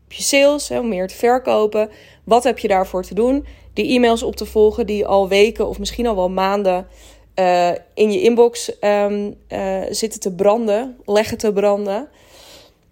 Heb 0.07 0.17
je 0.17 0.23
sales, 0.23 0.69
hè, 0.69 0.79
om 0.79 0.87
meer 0.87 1.07
te 1.07 1.15
verkopen. 1.15 1.89
Wat 2.23 2.43
heb 2.43 2.59
je 2.59 2.67
daarvoor 2.67 3.03
te 3.03 3.13
doen? 3.13 3.45
Die 3.73 3.95
e-mails 3.95 4.23
op 4.23 4.35
te 4.35 4.45
volgen 4.45 4.85
die 4.85 5.05
al 5.05 5.27
weken 5.27 5.67
of 5.67 5.79
misschien 5.79 6.07
al 6.07 6.15
wel 6.15 6.29
maanden 6.29 6.87
uh, 7.35 7.69
in 7.93 8.11
je 8.11 8.21
inbox 8.21 8.71
um, 8.81 9.35
uh, 9.49 9.81
zitten 9.89 10.19
te 10.19 10.33
branden, 10.33 10.97
leggen 11.05 11.37
te 11.37 11.53
branden. 11.53 12.09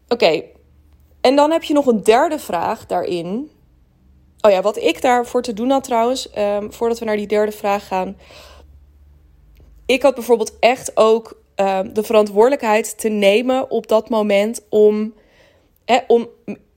Oké, 0.08 0.44
en 1.22 1.36
dan 1.36 1.52
heb 1.52 1.64
je 1.64 1.74
nog 1.74 1.86
een 1.86 2.04
derde 2.04 2.40
vraag 2.40 2.86
daarin. 2.86 3.52
Oh 4.42 4.52
ja, 4.52 4.62
wat 4.62 4.78
ik 4.78 5.02
daarvoor 5.02 5.42
te 5.42 5.54
doen 5.54 5.70
had 5.70 5.84
trouwens, 5.84 6.30
um, 6.38 6.74
voordat 6.74 7.00
we 7.00 7.06
naar 7.06 7.18
die 7.18 7.28
derde 7.28 7.52
vraag 7.52 7.88
gaan. 7.88 8.18
Ik 9.86 10.02
had 10.02 10.16
bijvoorbeeld 10.16 10.60
echt 10.60 10.98
ook 10.98 11.42
um, 11.56 11.94
de 11.94 12.04
verantwoordelijkheid 12.04 12.98
te 12.98 13.10
nemen 13.10 13.72
op 13.72 13.88
dat 13.88 14.10
moment 14.10 14.62
om, 14.70 15.14
hè, 15.86 16.00
om 16.08 16.28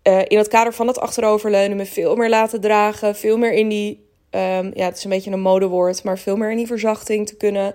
uh, 0.08 0.18
in 0.26 0.38
het 0.38 0.48
kader 0.48 0.74
van 0.74 0.86
het 0.86 0.98
achteroverleunen 0.98 1.76
me 1.76 1.86
veel 1.86 2.16
meer 2.16 2.28
laten 2.28 2.60
dragen, 2.60 3.16
veel 3.16 3.38
meer 3.38 3.52
in 3.52 3.68
die, 3.68 4.08
um, 4.30 4.70
ja, 4.74 4.84
het 4.84 4.96
is 4.96 5.04
een 5.04 5.10
beetje 5.10 5.30
een 5.30 5.40
modewoord, 5.40 6.04
maar 6.04 6.18
veel 6.18 6.36
meer 6.36 6.50
in 6.50 6.56
die 6.56 6.66
verzachting 6.66 7.26
te 7.26 7.36
kunnen. 7.36 7.74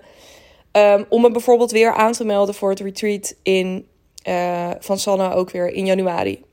om 1.08 1.20
me 1.20 1.30
bijvoorbeeld 1.30 1.70
weer 1.70 1.94
aan 1.94 2.12
te 2.12 2.24
melden 2.24 2.54
voor 2.54 2.70
het 2.70 2.80
retreat 2.80 3.34
in, 3.42 3.86
uh, 4.28 4.70
van 4.78 4.98
Sanna 4.98 5.32
ook 5.32 5.50
weer 5.50 5.72
in 5.72 5.86
januari 5.86 6.44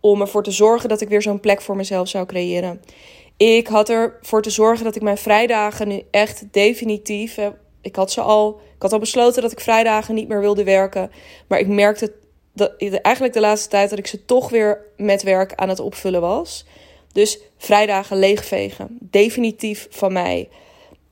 om 0.00 0.20
ervoor 0.20 0.42
te 0.42 0.50
zorgen 0.50 0.88
dat 0.88 1.00
ik 1.00 1.08
weer 1.08 1.22
zo'n 1.22 1.40
plek 1.40 1.60
voor 1.60 1.76
mezelf 1.76 2.08
zou 2.08 2.26
creëren. 2.26 2.80
Ik 3.36 3.66
had 3.66 3.88
ervoor 3.88 4.42
te 4.42 4.50
zorgen 4.50 4.84
dat 4.84 4.96
ik 4.96 5.02
mijn 5.02 5.18
vrijdagen 5.18 5.88
nu 5.88 6.02
echt 6.10 6.44
definitief. 6.50 7.38
Ik 7.80 7.96
had 7.96 8.12
ze 8.12 8.20
al. 8.20 8.60
Ik 8.74 8.82
had 8.82 8.92
al 8.92 8.98
besloten 8.98 9.42
dat 9.42 9.52
ik 9.52 9.60
vrijdagen 9.60 10.14
niet 10.14 10.28
meer 10.28 10.40
wilde 10.40 10.64
werken. 10.64 11.10
Maar 11.46 11.58
ik 11.58 11.68
merkte 11.68 12.12
eigenlijk 13.02 13.34
de 13.34 13.40
laatste 13.40 13.68
tijd 13.68 13.90
dat 13.90 13.98
ik 13.98 14.06
ze 14.06 14.24
toch 14.24 14.50
weer 14.50 14.80
met 14.96 15.22
werk 15.22 15.54
aan 15.54 15.68
het 15.68 15.80
opvullen 15.80 16.20
was. 16.20 16.64
Dus 17.12 17.38
vrijdagen 17.56 18.18
leegvegen. 18.18 18.98
Definitief 19.00 19.86
van 19.90 20.12
mij. 20.12 20.48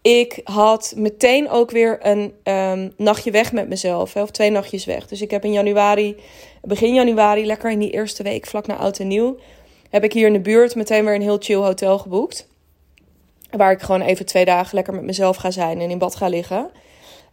Ik 0.03 0.41
had 0.45 0.93
meteen 0.97 1.51
ook 1.51 1.71
weer 1.71 1.99
een 2.03 2.35
um, 2.45 2.93
nachtje 2.97 3.31
weg 3.31 3.53
met 3.53 3.69
mezelf. 3.69 4.13
Hè, 4.13 4.23
of 4.23 4.31
twee 4.31 4.51
nachtjes 4.51 4.85
weg. 4.85 5.09
Dus 5.09 5.23
ik 5.23 5.31
heb 5.31 5.45
in 5.45 5.53
januari, 5.53 6.17
begin 6.63 6.95
januari, 6.95 7.47
lekker 7.47 7.71
in 7.71 7.79
die 7.79 7.91
eerste 7.91 8.23
week 8.23 8.47
vlak 8.47 8.67
na 8.67 8.77
oud 8.77 8.99
en 8.99 9.09
nieuw. 9.09 9.37
Heb 9.91 10.05
ik 10.05 10.13
hier 10.13 10.27
in 10.27 10.33
de 10.33 10.41
buurt 10.41 10.75
meteen 10.75 11.05
weer 11.05 11.15
een 11.15 11.23
heel 11.23 11.39
chill 11.41 11.57
hotel 11.57 11.99
geboekt. 11.99 12.49
Waar 13.51 13.73
ik 13.73 13.83
gewoon 13.83 14.01
even 14.01 14.27
twee 14.27 14.45
dagen 14.45 14.75
lekker 14.75 14.95
met 14.95 15.05
mezelf 15.05 15.37
ga 15.37 15.51
zijn 15.51 15.81
en 15.81 15.91
in 15.91 15.99
bad 15.99 16.17
ga 16.17 16.29
liggen. 16.29 16.71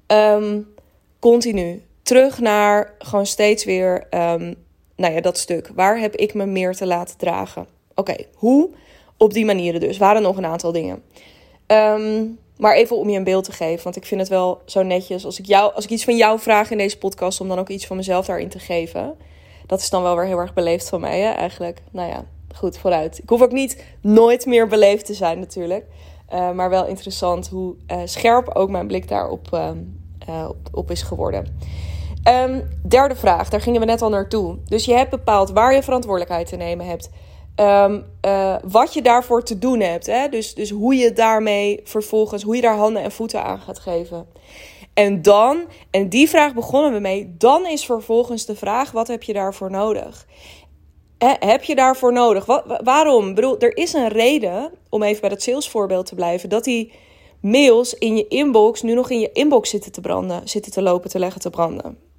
Um, 0.08 0.74
continu. 1.20 1.82
Terug 2.04 2.40
naar 2.40 2.94
gewoon 3.00 3.26
steeds 3.26 3.66
weer 3.66 4.08
um, 4.12 4.56
nou 4.96 5.14
ja, 5.14 5.22
dat 5.22 5.38
stuk. 5.38 5.72
Waar 5.76 6.00
heb 6.00 6.16
ik 6.16 6.34
me 6.34 6.46
meer 6.46 6.76
te 6.76 6.86
laten 6.86 7.18
dragen? 7.18 7.68
Oké, 7.96 8.16
hoe? 8.36 8.70
Op 9.18 9.34
die 9.34 9.46
manieren 9.46 9.80
dus. 9.80 9.98
Waren 9.98 10.22
nog 10.22 10.38
een 10.38 10.46
aantal 10.46 10.72
dingen. 10.72 11.04
Um, 11.68 12.40
maar 12.58 12.76
even 12.76 12.98
om 12.98 13.10
je 13.10 13.18
een 13.18 13.24
beeld 13.24 13.44
te 13.44 13.52
geven. 13.52 13.84
Want 13.84 13.96
ik 13.96 14.06
vind 14.06 14.22
het 14.22 14.30
wel 14.30 14.62
zo 14.66 14.84
netjes 14.84 15.26
als 15.26 15.40
ik, 15.40 15.46
jou, 15.46 15.74
als 15.74 15.84
ik 15.84 15.90
iets 15.90 16.04
van 16.04 16.18
jou 16.18 16.40
vraag 16.40 16.72
in 16.72 16.78
deze 16.78 16.98
podcast. 16.98 17.42
Om 17.42 17.48
dan 17.48 17.60
ook 17.60 17.70
iets 17.70 17.88
van 17.88 17.98
mezelf 17.98 18.26
daarin 18.26 18.50
te 18.50 18.60
geven. 18.60 19.16
Dat 19.68 19.80
is 19.80 19.90
dan 19.90 20.04
wel 20.04 20.16
weer 20.16 20.26
heel 20.26 20.38
erg 20.38 20.54
beleefd 20.54 20.90
van 20.90 21.02
mij, 21.02 21.20
hè, 21.20 21.32
eigenlijk. 21.32 21.82
Nou 21.92 22.10
ja, 22.10 22.26
goed, 22.56 22.78
vooruit. 22.78 23.20
Ik 23.24 23.30
hoef 23.30 23.42
ook 23.42 23.52
niet 23.52 23.84
nooit 24.02 24.46
meer 24.46 24.68
beleefd 24.68 25.06
te 25.06 25.14
zijn, 25.14 25.40
natuurlijk. 25.40 25.86
Uh, 26.34 26.52
maar 26.52 26.70
wel 26.70 26.88
interessant 26.88 27.48
hoe 27.48 27.76
uh, 27.92 27.98
scherp 28.06 28.50
ook 28.50 28.70
mijn 28.70 28.88
blik 28.88 29.08
daarop 29.08 29.48
uh, 29.54 30.50
op, 30.50 30.58
op, 30.72 30.92
is 30.92 31.02
geworden. 31.02 31.58
Um, 32.28 32.70
derde 32.88 33.16
vraag, 33.16 33.50
daar 33.50 33.62
gingen 33.62 33.80
we 33.80 33.86
net 33.86 34.02
al 34.02 34.10
naartoe. 34.10 34.58
Dus 34.66 34.86
je 34.86 34.94
hebt 34.94 35.10
bepaald 35.10 35.52
waar 35.52 35.74
je 35.74 35.84
verantwoordelijkheid 35.84 36.48
te 36.48 36.56
nemen 36.56 36.86
hebt. 36.86 37.10
Um, 37.56 38.06
uh, 38.26 38.56
wat 38.64 38.94
je 38.94 39.02
daarvoor 39.02 39.44
te 39.44 39.60
doen 39.60 39.80
hebt. 39.80 40.06
Hè? 40.06 40.28
Dus, 40.30 40.54
dus 40.54 40.70
hoe 40.70 40.96
je 40.96 41.14
daarmee 41.14 41.80
vervolgens, 41.84 42.44
hoe 42.44 42.56
je 42.56 42.62
daar 42.62 42.76
handen 42.76 43.04
en 43.04 43.12
voeten 43.12 43.44
aan 43.44 43.60
gaat 43.60 43.80
geven. 43.80 44.28
En 44.94 45.22
dan, 45.22 45.66
en 45.92 46.10
die 46.10 46.30
vraag 46.30 46.54
begonnen 46.54 46.94
we 46.94 47.00
mee, 47.00 47.36
dan 47.38 47.66
is 47.66 47.86
vervolgens 47.86 48.46
de 48.46 48.56
vraag: 48.56 48.92
wat 48.92 49.08
heb 49.08 49.24
je 49.24 49.34
daarvoor 49.34 49.72
nodig? 49.72 50.28
heb 51.40 51.64
je 51.64 51.76
daarvoor 51.76 52.14
nodig? 52.14 52.46
Wat, 52.46 52.64
waarom? 52.84 53.30
Ik 53.30 53.36
bedoel, 53.36 53.60
er 53.60 53.78
is 53.78 53.94
een 53.94 54.08
reden, 54.08 54.72
om 54.90 55.04
even 55.04 55.22
bij 55.22 55.30
dat 55.30 55.42
salesvoorbeeld 55.42 56.06
te 56.06 56.16
blijven, 56.16 56.50
dat 56.50 56.64
die 56.64 56.92
mails 57.42 57.94
in 57.94 58.18
je 58.18 58.28
inbox 58.28 58.82
nu 58.82 58.94
nog 58.94 59.10
in 59.10 59.20
je 59.20 59.32
inbox 59.32 59.70
zitten 59.70 59.92
te 59.92 60.02
branden, 60.02 60.42
zitten 60.50 60.72
te 60.72 60.82
lopen, 60.82 61.10
te 61.10 61.20
leggen, 61.20 61.42
te 61.42 61.50
branden. 61.50 62.11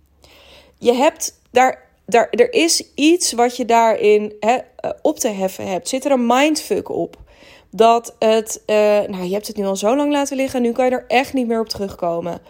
Je 0.83 0.93
hebt 0.93 1.41
daar 1.51 1.91
daar, 2.07 2.29
er 2.31 2.53
is 2.53 2.93
iets 2.95 3.33
wat 3.33 3.57
je 3.57 3.65
daarin 3.65 4.33
eh, 4.41 4.55
op 5.03 5.19
te 5.19 5.29
heffen 5.29 5.67
hebt. 5.67 5.89
Zit 5.89 6.05
er 6.05 6.11
een 6.11 6.27
mindfuck 6.27 6.89
op? 6.89 7.17
Dat 7.71 8.17
het, 8.19 8.63
uh, 8.67 8.77
nou 8.77 9.23
je 9.23 9.33
hebt 9.33 9.47
het 9.47 9.57
nu 9.57 9.65
al 9.65 9.77
zo 9.77 9.97
lang 9.97 10.13
laten 10.13 10.37
liggen, 10.37 10.63
nu 10.63 10.73
kan 10.73 10.85
je 10.85 10.91
er 10.91 11.05
echt 11.09 11.33
niet 11.33 11.47
meer 11.47 11.61
op 11.61 11.69
terugkomen. 11.69 12.41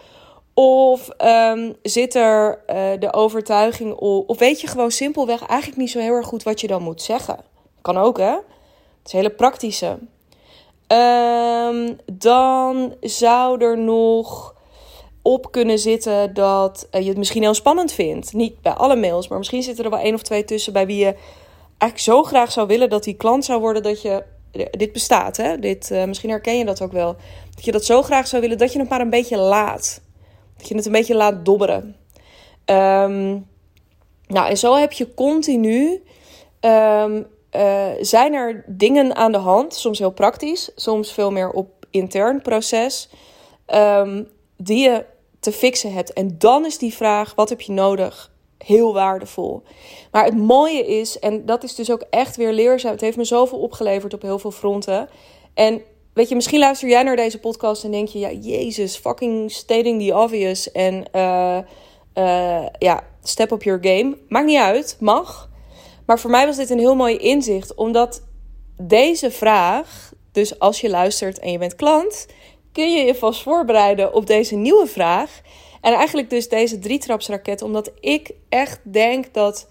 Of 0.53 1.09
um, 1.25 1.75
zit 1.81 2.15
er 2.15 2.59
uh, 2.67 2.75
de 2.99 3.13
overtuiging 3.13 3.93
op, 3.93 4.29
of 4.29 4.39
weet 4.39 4.61
je 4.61 4.67
gewoon 4.67 4.91
simpelweg 4.91 5.45
eigenlijk 5.45 5.79
niet 5.79 5.91
zo 5.91 5.99
heel 5.99 6.13
erg 6.13 6.27
goed 6.27 6.43
wat 6.43 6.61
je 6.61 6.67
dan 6.67 6.83
moet 6.83 7.01
zeggen? 7.01 7.37
Kan 7.81 7.97
ook 7.97 8.17
hè? 8.17 8.31
Het 8.31 9.05
is 9.05 9.11
hele 9.11 9.29
praktische. 9.29 9.97
Um, 10.87 11.97
dan 12.13 12.95
zou 13.01 13.61
er 13.61 13.77
nog 13.77 14.52
op 15.23 15.51
kunnen 15.51 15.79
zitten 15.79 16.33
dat 16.33 16.87
je 16.91 17.03
het 17.03 17.17
misschien 17.17 17.41
heel 17.41 17.53
spannend 17.53 17.91
vindt. 17.91 18.33
Niet 18.33 18.61
bij 18.61 18.71
alle 18.71 18.95
mails, 18.95 19.27
maar 19.27 19.37
misschien 19.37 19.63
zitten 19.63 19.83
er 19.83 19.89
wel 19.89 19.99
één 19.99 20.13
of 20.13 20.21
twee 20.21 20.45
tussen 20.45 20.73
bij 20.73 20.85
wie 20.85 20.97
je 20.97 21.15
eigenlijk 21.77 21.99
zo 21.99 22.23
graag 22.23 22.51
zou 22.51 22.67
willen 22.67 22.89
dat 22.89 23.03
die 23.03 23.13
klant 23.13 23.45
zou 23.45 23.59
worden 23.59 23.83
dat 23.83 24.01
je. 24.01 24.23
Dit 24.71 24.91
bestaat, 24.91 25.37
hè? 25.37 25.59
Dit, 25.59 25.89
uh, 25.91 26.03
misschien 26.03 26.29
herken 26.29 26.57
je 26.57 26.65
dat 26.65 26.81
ook 26.81 26.91
wel. 26.91 27.15
Dat 27.55 27.65
je 27.65 27.71
dat 27.71 27.85
zo 27.85 28.01
graag 28.01 28.27
zou 28.27 28.41
willen 28.41 28.57
dat 28.57 28.73
je 28.73 28.79
het 28.79 28.89
maar 28.89 29.01
een 29.01 29.09
beetje 29.09 29.37
laat. 29.37 30.01
Dat 30.57 30.67
je 30.67 30.75
het 30.75 30.85
een 30.85 30.91
beetje 30.91 31.15
laat 31.15 31.45
dobberen. 31.45 31.95
Um, 32.65 33.47
nou, 34.27 34.49
en 34.49 34.57
zo 34.57 34.75
heb 34.75 34.91
je 34.91 35.13
continu 35.13 36.03
uh, 37.55 37.91
zijn 37.99 38.33
er 38.33 38.63
dingen 38.67 39.15
aan 39.15 39.31
de 39.31 39.37
hand, 39.37 39.73
soms 39.73 39.99
heel 39.99 40.11
praktisch, 40.11 40.71
soms 40.75 41.13
veel 41.13 41.31
meer 41.31 41.51
op 41.51 41.85
intern 41.89 42.41
proces, 42.41 43.09
um, 43.67 44.27
die 44.57 44.83
je 44.83 45.05
te 45.43 45.51
fixen 45.51 45.93
hebt. 45.93 46.13
En 46.13 46.35
dan 46.37 46.65
is 46.65 46.77
die 46.77 46.93
vraag: 46.93 47.35
wat 47.35 47.49
heb 47.49 47.61
je 47.61 47.71
nodig? 47.71 48.31
Heel 48.57 48.93
waardevol. 48.93 49.63
Maar 50.11 50.25
het 50.25 50.37
mooie 50.37 50.87
is, 50.87 51.19
en 51.19 51.45
dat 51.45 51.63
is 51.63 51.75
dus 51.75 51.91
ook 51.91 52.03
echt 52.09 52.35
weer 52.35 52.51
leerzaam. 52.51 52.91
Het 52.91 53.01
heeft 53.01 53.17
me 53.17 53.23
zoveel 53.23 53.59
opgeleverd 53.59 54.13
op 54.13 54.21
heel 54.21 54.39
veel 54.39 54.51
fronten. 54.51 55.09
En 55.53 55.81
weet 56.13 56.29
je, 56.29 56.35
misschien 56.35 56.59
luister 56.59 56.89
jij 56.89 57.03
naar 57.03 57.15
deze 57.15 57.39
podcast 57.39 57.83
en 57.83 57.91
denk 57.91 58.07
je: 58.07 58.19
ja, 58.19 58.31
Jezus, 58.31 58.95
fucking 58.95 59.51
stating 59.51 60.07
the 60.07 60.17
obvious. 60.17 60.71
En 60.71 61.05
uh, 61.15 61.57
uh, 62.15 62.65
ja, 62.79 63.03
step 63.23 63.51
up 63.51 63.63
your 63.63 63.79
game. 63.81 64.17
Maakt 64.27 64.45
niet 64.45 64.59
uit, 64.59 64.97
mag. 64.99 65.49
Maar 66.05 66.19
voor 66.19 66.29
mij 66.29 66.45
was 66.45 66.57
dit 66.57 66.69
een 66.69 66.79
heel 66.79 66.95
mooi 66.95 67.17
inzicht, 67.17 67.75
omdat 67.75 68.21
deze 68.77 69.31
vraag, 69.31 70.13
dus 70.31 70.59
als 70.59 70.81
je 70.81 70.89
luistert 70.89 71.39
en 71.39 71.51
je 71.51 71.57
bent 71.57 71.75
klant, 71.75 72.25
kun 72.73 72.91
je 72.91 73.05
je 73.05 73.15
vast 73.15 73.41
voorbereiden 73.41 74.13
op 74.13 74.27
deze 74.27 74.55
nieuwe 74.55 74.87
vraag. 74.87 75.41
En 75.81 75.93
eigenlijk 75.93 76.29
dus 76.29 76.49
deze 76.49 76.79
drietrapsraket, 76.79 77.61
omdat 77.61 77.91
ik 77.99 78.31
echt 78.49 78.79
denk 78.83 79.33
dat 79.33 79.67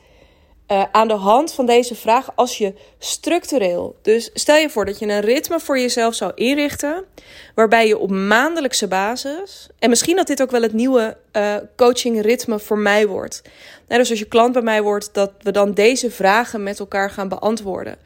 uh, 0.73 0.85
aan 0.93 1.09
de 1.09 1.15
hand 1.15 1.53
van 1.53 1.67
deze 1.67 1.95
vraag, 1.95 2.29
als 2.35 2.59
je 2.59 2.75
structureel, 2.99 3.97
dus 4.03 4.31
stel 4.35 4.57
je 4.57 4.71
voor 4.71 4.85
dat 4.85 4.99
je 4.99 5.07
een 5.07 5.21
ritme 5.21 5.61
voor 5.61 5.79
jezelf 5.79 6.15
zou 6.15 6.33
inrichten, 6.35 7.05
waarbij 7.55 7.87
je 7.87 7.99
op 7.99 8.11
maandelijkse 8.11 8.89
basis, 8.89 9.69
en 9.79 9.89
misschien 9.89 10.17
dat 10.17 10.27
dit 10.27 10.43
ook 10.43 10.51
wel 10.51 10.63
het 10.63 10.73
nieuwe 10.73 11.17
uh, 11.33 11.57
coachingritme 11.77 12.59
voor 12.59 12.79
mij 12.79 13.07
wordt. 13.07 13.43
Nou, 13.89 14.01
dus 14.01 14.11
als 14.11 14.19
je 14.19 14.25
klant 14.25 14.53
bij 14.53 14.63
mij 14.63 14.83
wordt, 14.83 15.15
dat 15.15 15.33
we 15.41 15.51
dan 15.51 15.75
deze 15.75 16.11
vragen 16.11 16.63
met 16.63 16.79
elkaar 16.79 17.11
gaan 17.11 17.29
beantwoorden. 17.29 17.97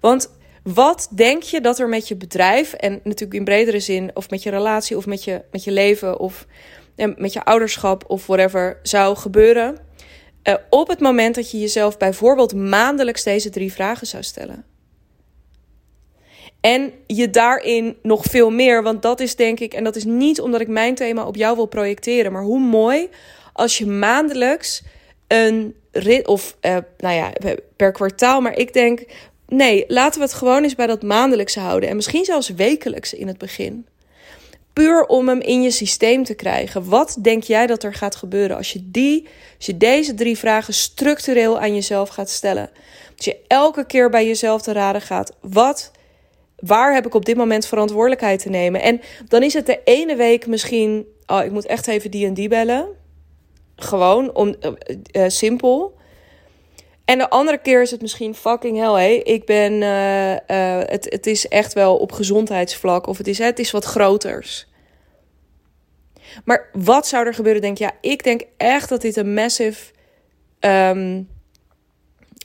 Want 0.00 0.30
wat 0.64 1.08
denk 1.10 1.42
je 1.42 1.60
dat 1.60 1.78
er 1.78 1.88
met 1.88 2.08
je 2.08 2.16
bedrijf, 2.16 2.72
en 2.72 2.92
natuurlijk 2.92 3.34
in 3.34 3.44
bredere 3.44 3.80
zin, 3.80 4.10
of 4.14 4.30
met 4.30 4.42
je 4.42 4.50
relatie, 4.50 4.96
of 4.96 5.06
met 5.06 5.24
je, 5.24 5.42
met 5.50 5.64
je 5.64 5.72
leven, 5.72 6.18
of 6.18 6.46
met 7.16 7.32
je 7.32 7.44
ouderschap, 7.44 8.04
of 8.06 8.26
whatever, 8.26 8.78
zou 8.82 9.16
gebeuren? 9.16 9.78
Uh, 10.48 10.54
op 10.70 10.88
het 10.88 11.00
moment 11.00 11.34
dat 11.34 11.50
je 11.50 11.60
jezelf 11.60 11.96
bijvoorbeeld 11.96 12.54
maandelijks 12.54 13.22
deze 13.22 13.50
drie 13.50 13.72
vragen 13.72 14.06
zou 14.06 14.22
stellen. 14.22 14.64
En 16.60 16.92
je 17.06 17.30
daarin 17.30 17.96
nog 18.02 18.24
veel 18.24 18.50
meer, 18.50 18.82
want 18.82 19.02
dat 19.02 19.20
is 19.20 19.36
denk 19.36 19.60
ik, 19.60 19.74
en 19.74 19.84
dat 19.84 19.96
is 19.96 20.04
niet 20.04 20.40
omdat 20.40 20.60
ik 20.60 20.68
mijn 20.68 20.94
thema 20.94 21.26
op 21.26 21.36
jou 21.36 21.56
wil 21.56 21.66
projecteren, 21.66 22.32
maar 22.32 22.42
hoe 22.42 22.60
mooi 22.60 23.08
als 23.52 23.78
je 23.78 23.86
maandelijks 23.86 24.82
een 25.26 25.74
rit, 25.90 26.26
of 26.26 26.56
uh, 26.60 26.76
nou 26.98 27.14
ja, 27.14 27.32
per 27.76 27.92
kwartaal, 27.92 28.40
maar 28.40 28.56
ik 28.56 28.72
denk, 28.72 29.04
nee, 29.46 29.84
laten 29.88 30.20
we 30.20 30.26
het 30.26 30.34
gewoon 30.34 30.62
eens 30.62 30.74
bij 30.74 30.86
dat 30.86 31.02
maandelijkse 31.02 31.60
houden. 31.60 31.88
En 31.88 31.96
misschien 31.96 32.24
zelfs 32.24 32.48
wekelijks 32.48 33.14
in 33.14 33.26
het 33.26 33.38
begin. 33.38 33.86
Puur 34.72 35.06
om 35.06 35.28
hem 35.28 35.40
in 35.40 35.62
je 35.62 35.70
systeem 35.70 36.24
te 36.24 36.34
krijgen. 36.34 36.88
Wat 36.88 37.16
denk 37.22 37.42
jij 37.42 37.66
dat 37.66 37.82
er 37.82 37.94
gaat 37.94 38.16
gebeuren 38.16 38.56
als 38.56 38.72
je, 38.72 38.90
die, 38.90 39.28
als 39.56 39.66
je 39.66 39.76
deze 39.76 40.14
drie 40.14 40.38
vragen 40.38 40.74
structureel 40.74 41.60
aan 41.60 41.74
jezelf 41.74 42.08
gaat 42.08 42.30
stellen? 42.30 42.70
Als 43.16 43.24
je 43.24 43.36
elke 43.46 43.86
keer 43.86 44.10
bij 44.10 44.26
jezelf 44.26 44.62
te 44.62 44.72
raden 44.72 45.00
gaat: 45.00 45.32
wat, 45.40 45.90
waar 46.58 46.94
heb 46.94 47.06
ik 47.06 47.14
op 47.14 47.24
dit 47.24 47.36
moment 47.36 47.66
verantwoordelijkheid 47.66 48.42
te 48.42 48.48
nemen? 48.48 48.82
En 48.82 49.00
dan 49.28 49.42
is 49.42 49.54
het 49.54 49.66
de 49.66 49.80
ene 49.84 50.16
week 50.16 50.46
misschien: 50.46 51.06
oh, 51.26 51.44
ik 51.44 51.50
moet 51.50 51.66
echt 51.66 51.86
even 51.86 52.10
die 52.10 52.26
en 52.26 52.34
die 52.34 52.48
bellen. 52.48 52.86
Gewoon 53.76 54.34
om, 54.34 54.54
uh, 54.60 54.72
uh, 55.12 55.24
simpel. 55.28 55.94
En 57.04 57.18
de 57.18 57.30
andere 57.30 57.58
keer 57.58 57.82
is 57.82 57.90
het 57.90 58.02
misschien 58.02 58.34
fucking 58.34 58.78
hell. 58.78 58.92
Hey. 58.92 59.16
Ik 59.16 59.44
ben. 59.44 59.72
Uh, 59.72 60.30
uh, 60.32 60.38
het, 60.86 61.06
het 61.08 61.26
is 61.26 61.48
echt 61.48 61.72
wel 61.72 61.96
op 61.96 62.12
gezondheidsvlak. 62.12 63.06
Of 63.06 63.18
het 63.18 63.26
is, 63.26 63.38
het 63.38 63.58
is 63.58 63.70
wat 63.70 63.84
groters. 63.84 64.66
Maar 66.44 66.68
wat 66.72 67.06
zou 67.06 67.26
er 67.26 67.34
gebeuren? 67.34 67.62
Denk 67.62 67.78
ja, 67.78 67.92
ik 68.00 68.24
denk 68.24 68.42
echt 68.56 68.88
dat 68.88 69.00
dit 69.00 69.16
een 69.16 69.34
massive. 69.34 69.92
Um, 70.60 71.28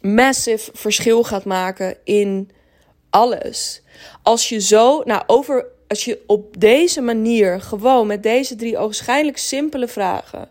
massive 0.02 0.72
verschil 0.74 1.24
gaat 1.24 1.46
maken 1.46 1.98
in 2.04 2.52
alles. 3.10 3.82
Als 4.24 4.50
je 4.50 4.62
zo. 4.62 5.02
Nou, 5.04 5.24
over. 5.28 5.66
Als 5.88 6.06
je 6.06 6.24
op 6.28 6.60
deze 6.60 7.02
manier 7.02 7.62
gewoon 7.62 8.08
met 8.08 8.24
deze 8.24 8.56
drie 8.56 8.78
ogenschijnlijk 8.78 9.38
simpele 9.38 9.88
vragen 9.88 10.50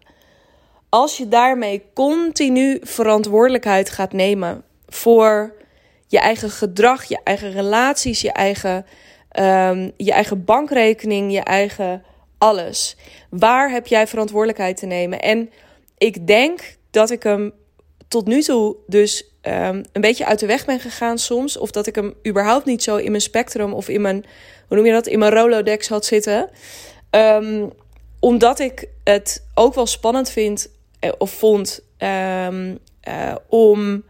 als 0.89 1.17
je 1.17 1.29
daarmee 1.29 1.83
continu 1.95 2.79
verantwoordelijkheid 2.83 3.91
gaat 3.91 4.13
nemen 4.13 4.63
voor 4.89 5.55
je 6.07 6.19
eigen 6.19 6.51
gedrag, 6.51 7.05
je 7.05 7.19
eigen 7.25 7.53
relaties, 7.53 8.21
je 8.21 8.33
eigen, 8.33 8.87
um, 9.39 9.93
je 9.97 10.13
eigen 10.13 10.45
bankrekening, 10.45 11.33
je 11.33 11.41
eigen 11.41 12.03
alles. 12.39 12.97
Waar 13.31 13.71
heb 13.71 13.87
jij 13.87 14.07
verantwoordelijkheid 14.07 14.77
te 14.77 14.87
nemen? 14.87 15.21
En 15.21 15.51
ik 15.99 16.27
denk 16.27 16.77
dat 16.91 17.11
ik 17.11 17.23
hem 17.23 17.53
tot 18.09 18.27
nu 18.27 18.43
toe 18.43 18.77
dus 18.87 19.25
um, 19.43 19.83
een 19.93 20.01
beetje 20.01 20.27
uit 20.27 20.39
de 20.39 20.47
weg 20.47 20.65
ben 20.65 20.81
gegaan 20.81 21.19
soms. 21.19 21.57
Of 21.59 21.71
dat 21.71 21.87
ik 21.87 21.95
hem 21.95 22.15
überhaupt 22.27 22.65
niet 22.65 22.83
zo 22.83 22.97
in 22.97 23.11
mijn 23.11 23.23
spectrum 23.23 23.73
of 23.73 23.89
in 23.89 24.01
mijn, 24.01 24.25
hoe 24.69 24.77
noem 24.77 24.87
je 24.87 24.93
dat, 24.93 25.07
in 25.07 25.19
mijn 25.19 25.33
Rolodex 25.33 25.89
had 25.89 26.05
zitten. 26.05 26.51
Um, 27.11 27.73
omdat 28.21 28.59
ik 28.59 28.89
het 29.05 29.45
ook 29.55 29.75
wel 29.75 29.87
spannend 29.87 30.31
vind 30.31 30.69
eh, 31.01 31.13
of 31.19 31.31
vond 31.31 31.81
um, 31.99 32.79
uh, 33.09 33.35
om 33.49 34.05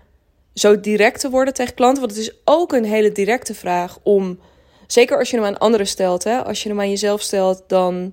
zo 0.55 0.81
direct 0.81 1.21
te 1.21 1.31
worden 1.31 1.55
tegen 1.55 1.75
klanten. 1.75 2.01
Want 2.03 2.17
het 2.17 2.27
is 2.27 2.37
ook 2.45 2.73
een 2.73 2.85
hele 2.85 3.13
directe 3.13 3.55
vraag 3.55 3.99
om, 4.03 4.39
zeker 4.87 5.19
als 5.19 5.31
je 5.31 5.37
hem 5.37 5.47
aan 5.47 5.59
anderen 5.59 5.87
stelt, 5.87 6.25
hè, 6.25 6.45
als 6.45 6.63
je 6.63 6.69
hem 6.69 6.81
aan 6.81 6.91
jezelf 6.91 7.21
stelt, 7.21 7.63
dan 7.67 8.13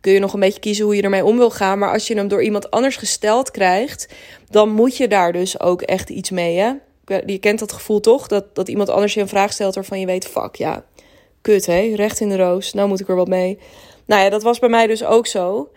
kun 0.00 0.12
je 0.12 0.18
nog 0.18 0.32
een 0.32 0.40
beetje 0.40 0.60
kiezen 0.60 0.84
hoe 0.84 0.96
je 0.96 1.02
ermee 1.02 1.24
om 1.24 1.36
wil 1.36 1.50
gaan. 1.50 1.78
Maar 1.78 1.92
als 1.92 2.06
je 2.06 2.14
hem 2.14 2.28
door 2.28 2.42
iemand 2.42 2.70
anders 2.70 2.96
gesteld 2.96 3.50
krijgt, 3.50 4.08
dan 4.48 4.68
moet 4.68 4.96
je 4.96 5.08
daar 5.08 5.32
dus 5.32 5.60
ook 5.60 5.82
echt 5.82 6.10
iets 6.10 6.30
mee. 6.30 6.58
Hè? 6.58 6.72
Je 7.26 7.38
kent 7.38 7.58
dat 7.58 7.72
gevoel 7.72 8.00
toch? 8.00 8.26
Dat, 8.26 8.54
dat 8.54 8.68
iemand 8.68 8.88
anders 8.88 9.14
je 9.14 9.20
een 9.20 9.28
vraag 9.28 9.52
stelt 9.52 9.74
waarvan 9.74 10.00
je 10.00 10.06
weet, 10.06 10.26
fuck 10.26 10.54
ja, 10.54 10.84
kut 11.42 11.66
hè, 11.66 11.92
recht 11.94 12.20
in 12.20 12.28
de 12.28 12.36
roos, 12.36 12.72
nou 12.72 12.88
moet 12.88 13.00
ik 13.00 13.08
er 13.08 13.16
wat 13.16 13.28
mee. 13.28 13.58
Nou 14.06 14.22
ja, 14.22 14.30
dat 14.30 14.42
was 14.42 14.58
bij 14.58 14.68
mij 14.68 14.86
dus 14.86 15.04
ook 15.04 15.26
zo. 15.26 15.70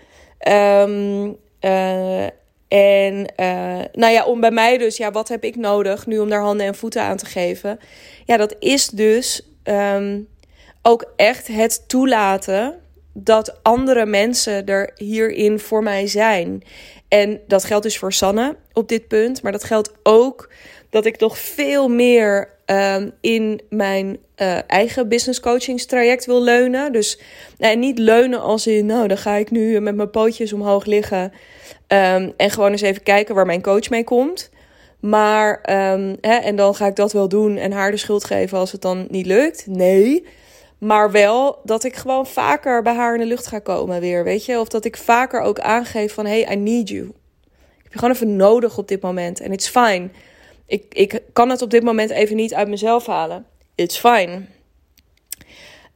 Um, 0.47 1.37
uh, 1.65 2.23
en 2.67 3.33
uh, 3.39 3.81
nou 3.91 4.13
ja, 4.13 4.25
om 4.25 4.39
bij 4.39 4.51
mij 4.51 4.77
dus, 4.77 4.97
ja, 4.97 5.11
wat 5.11 5.27
heb 5.27 5.43
ik 5.43 5.55
nodig 5.55 6.05
nu 6.07 6.19
om 6.19 6.29
daar 6.29 6.41
handen 6.41 6.65
en 6.65 6.75
voeten 6.75 7.01
aan 7.01 7.17
te 7.17 7.25
geven? 7.25 7.79
Ja, 8.25 8.37
dat 8.37 8.55
is 8.59 8.87
dus 8.87 9.41
um, 9.63 10.27
ook 10.81 11.13
echt 11.15 11.47
het 11.47 11.83
toelaten 11.87 12.79
dat 13.13 13.59
andere 13.63 14.05
mensen 14.05 14.65
er 14.65 14.91
hierin 14.95 15.59
voor 15.59 15.83
mij 15.83 16.07
zijn. 16.07 16.63
En 17.07 17.39
dat 17.47 17.63
geldt 17.63 17.83
dus 17.83 17.97
voor 17.97 18.13
Sanne 18.13 18.55
op 18.73 18.89
dit 18.89 19.07
punt, 19.07 19.41
maar 19.41 19.51
dat 19.51 19.63
geldt 19.63 19.91
ook 20.03 20.49
dat 20.89 21.05
ik 21.05 21.19
nog 21.19 21.37
veel 21.37 21.87
meer 21.87 22.49
um, 22.65 23.11
in 23.21 23.61
mijn 23.69 24.17
uh, 24.37 24.57
eigen 24.67 25.07
business 25.07 25.39
coachingstraject 25.39 26.25
wil 26.25 26.43
leunen. 26.43 26.91
Dus 26.91 27.19
niet 27.75 27.99
leunen 27.99 28.41
als 28.41 28.67
in, 28.67 28.85
nou, 28.85 29.07
dan 29.07 29.17
ga 29.17 29.35
ik 29.35 29.51
nu 29.51 29.79
met 29.79 29.95
mijn 29.95 30.09
pootjes 30.09 30.53
omhoog 30.53 30.85
liggen 30.85 31.33
um, 31.93 32.33
en 32.37 32.49
gewoon 32.49 32.71
eens 32.71 32.81
even 32.81 33.03
kijken 33.03 33.35
waar 33.35 33.45
mijn 33.45 33.61
coach 33.61 33.89
mee 33.89 34.03
komt. 34.03 34.49
Maar, 34.99 35.51
um, 35.93 36.17
hè, 36.21 36.35
en 36.35 36.55
dan 36.55 36.75
ga 36.75 36.87
ik 36.87 36.95
dat 36.95 37.11
wel 37.11 37.27
doen 37.27 37.57
en 37.57 37.71
haar 37.71 37.91
de 37.91 37.97
schuld 37.97 38.23
geven 38.23 38.57
als 38.57 38.71
het 38.71 38.81
dan 38.81 39.07
niet 39.09 39.25
lukt. 39.25 39.67
Nee. 39.67 40.25
Maar 40.77 41.11
wel 41.11 41.59
dat 41.63 41.83
ik 41.83 41.95
gewoon 41.95 42.27
vaker 42.27 42.81
bij 42.81 42.93
haar 42.93 43.13
in 43.13 43.19
de 43.19 43.25
lucht 43.25 43.47
ga 43.47 43.59
komen 43.59 43.99
weer, 43.99 44.23
weet 44.23 44.45
je. 44.45 44.59
Of 44.59 44.67
dat 44.67 44.85
ik 44.85 44.97
vaker 44.97 45.41
ook 45.41 45.59
aangeef 45.59 46.13
van, 46.13 46.25
hey, 46.25 46.51
I 46.51 46.55
need 46.55 46.89
you. 46.89 47.03
Ik 47.03 47.83
heb 47.83 47.91
je 47.91 47.99
gewoon 47.99 48.13
even 48.13 48.35
nodig 48.35 48.77
op 48.77 48.87
dit 48.87 49.01
moment. 49.01 49.39
En 49.39 49.51
it's 49.51 49.67
fine. 49.67 50.09
Ik, 50.65 50.85
ik 50.89 51.21
kan 51.33 51.49
het 51.49 51.61
op 51.61 51.69
dit 51.69 51.83
moment 51.83 52.09
even 52.09 52.35
niet 52.35 52.53
uit 52.53 52.67
mezelf 52.67 53.05
halen. 53.05 53.45
It's 53.75 53.97
fine. 53.97 54.41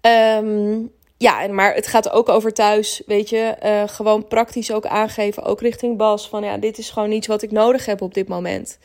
Um, 0.01 0.91
ja, 1.17 1.47
maar 1.47 1.73
het 1.73 1.87
gaat 1.87 2.09
ook 2.09 2.29
over 2.29 2.53
thuis, 2.53 3.01
weet 3.05 3.29
je. 3.29 3.55
Uh, 3.65 3.83
gewoon 3.85 4.27
praktisch 4.27 4.71
ook 4.71 4.85
aangeven, 4.85 5.43
ook 5.43 5.61
richting 5.61 5.97
Bas. 5.97 6.29
Van 6.29 6.43
ja, 6.43 6.57
dit 6.57 6.77
is 6.77 6.89
gewoon 6.89 7.11
iets 7.11 7.27
wat 7.27 7.41
ik 7.41 7.51
nodig 7.51 7.85
heb 7.85 8.01
op 8.01 8.13
dit 8.13 8.27
moment. 8.27 8.77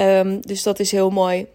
Um, 0.00 0.40
dus 0.40 0.62
dat 0.62 0.80
is 0.80 0.90
heel 0.90 1.10
mooi. 1.10 1.46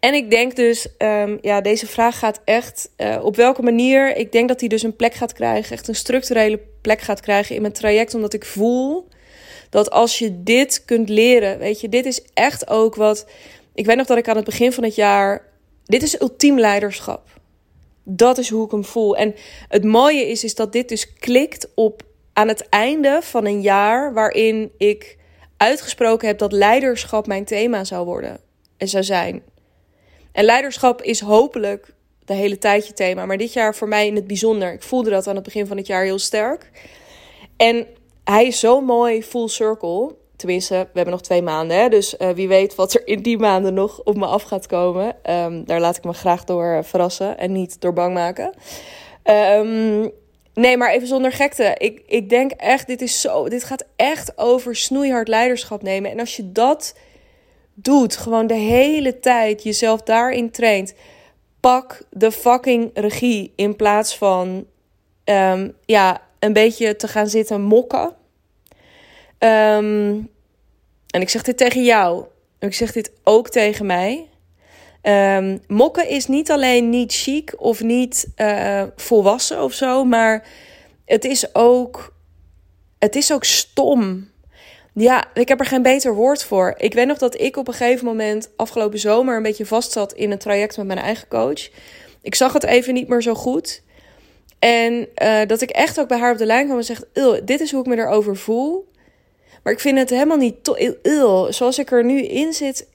En 0.00 0.14
ik 0.14 0.30
denk 0.30 0.56
dus, 0.56 0.88
um, 0.98 1.38
ja, 1.42 1.60
deze 1.60 1.86
vraag 1.86 2.18
gaat 2.18 2.40
echt 2.44 2.90
uh, 2.96 3.18
op 3.22 3.36
welke 3.36 3.62
manier. 3.62 4.16
Ik 4.16 4.32
denk 4.32 4.48
dat 4.48 4.60
hij 4.60 4.68
dus 4.68 4.82
een 4.82 4.96
plek 4.96 5.14
gaat 5.14 5.32
krijgen, 5.32 5.72
echt 5.72 5.88
een 5.88 5.94
structurele 5.94 6.60
plek 6.80 7.00
gaat 7.00 7.20
krijgen 7.20 7.54
in 7.54 7.60
mijn 7.60 7.72
traject. 7.72 8.14
Omdat 8.14 8.32
ik 8.32 8.44
voel 8.44 9.08
dat 9.70 9.90
als 9.90 10.18
je 10.18 10.42
dit 10.42 10.84
kunt 10.84 11.08
leren, 11.08 11.58
weet 11.58 11.80
je, 11.80 11.88
dit 11.88 12.06
is 12.06 12.22
echt 12.34 12.68
ook 12.68 12.94
wat. 12.94 13.26
Ik 13.74 13.86
weet 13.86 13.96
nog 13.96 14.06
dat 14.06 14.18
ik 14.18 14.28
aan 14.28 14.36
het 14.36 14.44
begin 14.44 14.72
van 14.72 14.84
het 14.84 14.94
jaar. 14.94 15.46
Dit 15.84 16.02
is 16.02 16.20
ultiem 16.20 16.58
leiderschap. 16.58 17.37
Dat 18.10 18.38
is 18.38 18.50
hoe 18.50 18.64
ik 18.64 18.70
hem 18.70 18.84
voel. 18.84 19.16
En 19.16 19.34
het 19.68 19.84
mooie 19.84 20.26
is, 20.26 20.44
is 20.44 20.54
dat 20.54 20.72
dit 20.72 20.88
dus 20.88 21.14
klikt 21.14 21.68
op 21.74 22.02
aan 22.32 22.48
het 22.48 22.68
einde 22.68 23.18
van 23.22 23.46
een 23.46 23.60
jaar 23.60 24.12
waarin 24.12 24.72
ik 24.76 25.18
uitgesproken 25.56 26.28
heb 26.28 26.38
dat 26.38 26.52
leiderschap 26.52 27.26
mijn 27.26 27.44
thema 27.44 27.84
zou 27.84 28.04
worden 28.04 28.40
en 28.76 28.88
zou 28.88 29.04
zijn. 29.04 29.42
En 30.32 30.44
leiderschap 30.44 31.02
is 31.02 31.20
hopelijk 31.20 31.94
de 32.24 32.34
hele 32.34 32.58
tijd 32.58 32.86
je 32.86 32.92
thema. 32.92 33.26
Maar 33.26 33.36
dit 33.36 33.52
jaar 33.52 33.74
voor 33.74 33.88
mij 33.88 34.06
in 34.06 34.14
het 34.14 34.26
bijzonder. 34.26 34.72
Ik 34.72 34.82
voelde 34.82 35.10
dat 35.10 35.26
aan 35.26 35.34
het 35.34 35.44
begin 35.44 35.66
van 35.66 35.76
het 35.76 35.86
jaar 35.86 36.04
heel 36.04 36.18
sterk. 36.18 36.70
En 37.56 37.86
hij 38.24 38.46
is 38.46 38.60
zo 38.60 38.80
mooi 38.80 39.22
full 39.22 39.48
circle. 39.48 40.14
Tenminste, 40.38 40.74
we 40.74 40.88
hebben 40.92 41.12
nog 41.12 41.22
twee 41.22 41.42
maanden. 41.42 41.76
Hè? 41.76 41.88
Dus 41.88 42.14
uh, 42.18 42.30
wie 42.30 42.48
weet 42.48 42.74
wat 42.74 42.94
er 42.94 43.06
in 43.06 43.22
die 43.22 43.38
maanden 43.38 43.74
nog 43.74 44.00
op 44.04 44.16
me 44.16 44.26
af 44.26 44.42
gaat 44.42 44.66
komen. 44.66 45.16
Um, 45.30 45.64
daar 45.64 45.80
laat 45.80 45.96
ik 45.96 46.04
me 46.04 46.12
graag 46.12 46.44
door 46.44 46.84
verrassen 46.84 47.38
en 47.38 47.52
niet 47.52 47.80
door 47.80 47.92
bang 47.92 48.14
maken. 48.14 48.54
Um, 49.24 50.10
nee, 50.54 50.76
maar 50.76 50.90
even 50.90 51.08
zonder 51.08 51.32
gekte. 51.32 51.74
Ik, 51.78 52.02
ik 52.06 52.28
denk 52.28 52.50
echt, 52.50 52.86
dit, 52.86 53.02
is 53.02 53.20
zo, 53.20 53.48
dit 53.48 53.64
gaat 53.64 53.84
echt 53.96 54.38
over 54.38 54.76
snoeihard 54.76 55.28
leiderschap 55.28 55.82
nemen. 55.82 56.10
En 56.10 56.20
als 56.20 56.36
je 56.36 56.52
dat 56.52 56.94
doet, 57.74 58.16
gewoon 58.16 58.46
de 58.46 58.54
hele 58.54 59.20
tijd 59.20 59.62
jezelf 59.62 60.02
daarin 60.02 60.50
traint. 60.50 60.94
Pak 61.60 62.02
de 62.10 62.32
fucking 62.32 62.90
regie 62.94 63.52
in 63.56 63.76
plaats 63.76 64.16
van 64.16 64.66
um, 65.24 65.74
ja, 65.84 66.20
een 66.38 66.52
beetje 66.52 66.96
te 66.96 67.08
gaan 67.08 67.28
zitten 67.28 67.62
mokken. 67.62 68.16
Um, 69.38 70.30
en 71.10 71.20
ik 71.20 71.28
zeg 71.28 71.42
dit 71.42 71.56
tegen 71.56 71.84
jou. 71.84 72.24
Ik 72.58 72.74
zeg 72.74 72.92
dit 72.92 73.12
ook 73.24 73.48
tegen 73.48 73.86
mij. 73.86 74.28
Um, 75.02 75.60
mokken 75.66 76.08
is 76.08 76.26
niet 76.26 76.50
alleen 76.50 76.88
niet 76.88 77.12
chic 77.12 77.54
of 77.56 77.82
niet 77.82 78.28
uh, 78.36 78.82
volwassen 78.96 79.62
of 79.62 79.72
zo, 79.72 80.04
maar 80.04 80.46
het 81.04 81.24
is 81.24 81.54
ook, 81.54 82.14
het 82.98 83.16
is 83.16 83.32
ook 83.32 83.44
stom. 83.44 84.30
Ja, 84.94 85.24
ik 85.34 85.48
heb 85.48 85.60
er 85.60 85.66
geen 85.66 85.82
beter 85.82 86.14
woord 86.14 86.44
voor. 86.44 86.74
Ik 86.76 86.94
weet 86.94 87.06
nog 87.06 87.18
dat 87.18 87.40
ik 87.40 87.56
op 87.56 87.68
een 87.68 87.74
gegeven 87.74 88.06
moment 88.06 88.50
afgelopen 88.56 88.98
zomer 88.98 89.36
een 89.36 89.42
beetje 89.42 89.66
vast 89.66 89.92
zat 89.92 90.12
in 90.12 90.30
een 90.30 90.38
traject 90.38 90.76
met 90.76 90.86
mijn 90.86 90.98
eigen 90.98 91.28
coach. 91.28 91.68
Ik 92.22 92.34
zag 92.34 92.52
het 92.52 92.64
even 92.64 92.94
niet 92.94 93.08
meer 93.08 93.22
zo 93.22 93.34
goed. 93.34 93.82
En 94.58 95.08
uh, 95.22 95.40
dat 95.46 95.60
ik 95.60 95.70
echt 95.70 96.00
ook 96.00 96.08
bij 96.08 96.18
haar 96.18 96.32
op 96.32 96.38
de 96.38 96.46
lijn 96.46 96.64
kwam 96.64 96.78
en 96.78 96.84
zegt: 96.84 97.04
Dit 97.44 97.60
is 97.60 97.70
hoe 97.70 97.80
ik 97.80 97.86
me 97.86 97.96
erover 97.96 98.36
voel. 98.36 98.87
Maar 99.68 99.76
ik 99.76 99.82
vind 99.82 99.98
het 99.98 100.10
helemaal 100.10 100.36
niet 100.36 100.64
to- 100.64 101.50
Zoals 101.50 101.78
ik 101.78 101.90
er 101.90 102.04
nu 102.04 102.22
in 102.22 102.52
zit, 102.52 102.86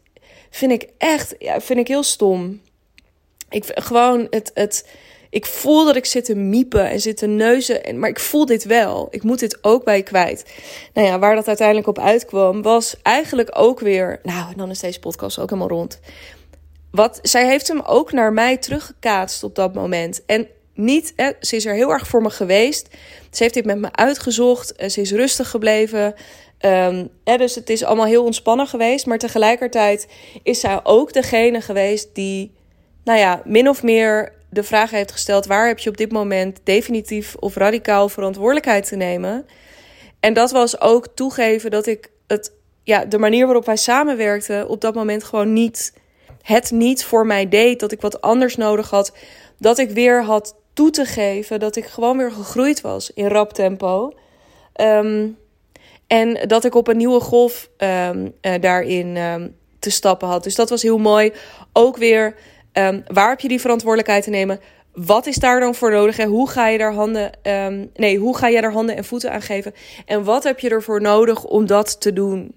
vind 0.49 0.71
ik 0.71 0.89
echt 0.97 1.35
ja, 1.39 1.61
vind 1.61 1.79
ik 1.79 1.87
heel 1.87 2.03
stom. 2.03 2.61
Ik 3.49 3.63
gewoon 3.73 4.27
het, 4.29 4.51
het. 4.53 4.87
Ik 5.29 5.45
voel 5.45 5.85
dat 5.85 5.95
ik 5.95 6.05
zit 6.05 6.25
te 6.25 6.35
miepen 6.35 6.89
en 6.89 6.99
zit 6.99 7.17
te 7.17 7.25
neuzen. 7.25 7.99
Maar 7.99 8.09
ik 8.09 8.19
voel 8.19 8.45
dit 8.45 8.63
wel. 8.63 9.07
Ik 9.11 9.23
moet 9.23 9.39
dit 9.39 9.57
ook 9.61 9.83
bij 9.83 10.03
kwijt. 10.03 10.45
Nou 10.93 11.07
ja, 11.07 11.19
waar 11.19 11.35
dat 11.35 11.47
uiteindelijk 11.47 11.87
op 11.87 11.99
uitkwam, 11.99 12.61
was 12.61 12.95
eigenlijk 13.01 13.49
ook 13.53 13.79
weer. 13.79 14.19
Nou, 14.23 14.51
en 14.51 14.57
dan 14.57 14.69
is 14.69 14.79
deze 14.79 14.99
podcast 14.99 15.39
ook 15.39 15.49
helemaal 15.49 15.77
rond. 15.77 15.99
Wat, 16.91 17.19
zij 17.21 17.47
heeft 17.47 17.67
hem 17.67 17.81
ook 17.81 18.11
naar 18.11 18.33
mij 18.33 18.57
teruggekaatst 18.57 19.43
op 19.43 19.55
dat 19.55 19.73
moment. 19.73 20.25
En 20.25 20.47
niet, 20.73 21.13
ze 21.39 21.55
is 21.55 21.65
er 21.65 21.73
heel 21.73 21.91
erg 21.91 22.07
voor 22.07 22.21
me 22.21 22.29
geweest. 22.29 22.87
Ze 23.31 23.43
heeft 23.43 23.53
dit 23.55 23.65
met 23.65 23.77
me 23.77 23.91
uitgezocht. 23.91 24.73
Ze 24.91 25.01
is 25.01 25.11
rustig 25.11 25.49
gebleven. 25.49 26.15
Um, 26.65 27.09
dus 27.23 27.55
het 27.55 27.69
is 27.69 27.83
allemaal 27.83 28.05
heel 28.05 28.23
ontspannen 28.23 28.67
geweest. 28.67 29.05
Maar 29.05 29.17
tegelijkertijd 29.17 30.07
is 30.43 30.59
zij 30.59 30.79
ook 30.83 31.13
degene 31.13 31.61
geweest 31.61 32.09
die, 32.13 32.51
nou 33.03 33.19
ja, 33.19 33.41
min 33.45 33.69
of 33.69 33.83
meer 33.83 34.33
de 34.49 34.63
vraag 34.63 34.91
heeft 34.91 35.11
gesteld: 35.11 35.45
waar 35.45 35.67
heb 35.67 35.79
je 35.79 35.89
op 35.89 35.97
dit 35.97 36.11
moment 36.11 36.59
definitief 36.63 37.35
of 37.39 37.55
radicaal 37.55 38.09
verantwoordelijkheid 38.09 38.87
te 38.87 38.95
nemen? 38.95 39.45
En 40.19 40.33
dat 40.33 40.51
was 40.51 40.81
ook 40.81 41.07
toegeven 41.15 41.71
dat 41.71 41.87
ik 41.87 42.11
het, 42.27 42.53
ja, 42.83 43.05
de 43.05 43.17
manier 43.17 43.45
waarop 43.45 43.65
wij 43.65 43.77
samenwerkten 43.77 44.69
op 44.69 44.81
dat 44.81 44.95
moment 44.95 45.23
gewoon 45.23 45.53
niet, 45.53 45.93
het 46.41 46.71
niet 46.71 47.05
voor 47.05 47.25
mij 47.25 47.49
deed. 47.49 47.79
Dat 47.79 47.91
ik 47.91 48.01
wat 48.01 48.21
anders 48.21 48.55
nodig 48.55 48.89
had. 48.89 49.15
Dat 49.59 49.77
ik 49.77 49.89
weer 49.89 50.23
had 50.23 50.55
toe 50.73 50.89
te 50.89 51.05
geven 51.05 51.59
dat 51.59 51.75
ik 51.75 51.85
gewoon 51.85 52.17
weer 52.17 52.31
gegroeid 52.31 52.81
was 52.81 53.13
in 53.13 53.27
rap 53.27 53.53
tempo. 53.53 54.13
Um, 54.81 55.37
en 56.13 56.47
dat 56.47 56.65
ik 56.65 56.75
op 56.75 56.87
een 56.87 56.97
nieuwe 56.97 57.19
golf 57.19 57.69
um, 57.77 58.33
uh, 58.41 58.53
daarin 58.59 59.17
um, 59.17 59.55
te 59.79 59.89
stappen 59.89 60.27
had. 60.27 60.43
Dus 60.43 60.55
dat 60.55 60.69
was 60.69 60.81
heel 60.81 60.97
mooi. 60.97 61.33
Ook 61.71 61.97
weer, 61.97 62.35
um, 62.73 63.03
waar 63.07 63.29
heb 63.29 63.39
je 63.39 63.47
die 63.47 63.61
verantwoordelijkheid 63.61 64.23
te 64.23 64.29
nemen? 64.29 64.59
Wat 64.93 65.25
is 65.25 65.35
daar 65.35 65.59
dan 65.59 65.75
voor 65.75 65.91
nodig? 65.91 66.17
En 66.17 66.27
hoe 66.27 66.49
ga 66.49 66.67
je 66.67 66.77
daar 66.77 66.93
handen, 66.93 67.31
nee, 67.93 68.17
hoe 68.17 68.37
ga 68.37 68.47
je 68.47 68.61
daar 68.61 68.71
handen 68.71 68.95
en 68.95 69.03
voeten 69.03 69.31
aan 69.31 69.41
geven? 69.41 69.73
En 70.05 70.23
wat 70.23 70.43
heb 70.43 70.59
je 70.59 70.69
ervoor 70.69 71.01
nodig 71.01 71.43
om 71.43 71.65
dat 71.65 72.01
te 72.01 72.13
doen? 72.13 72.55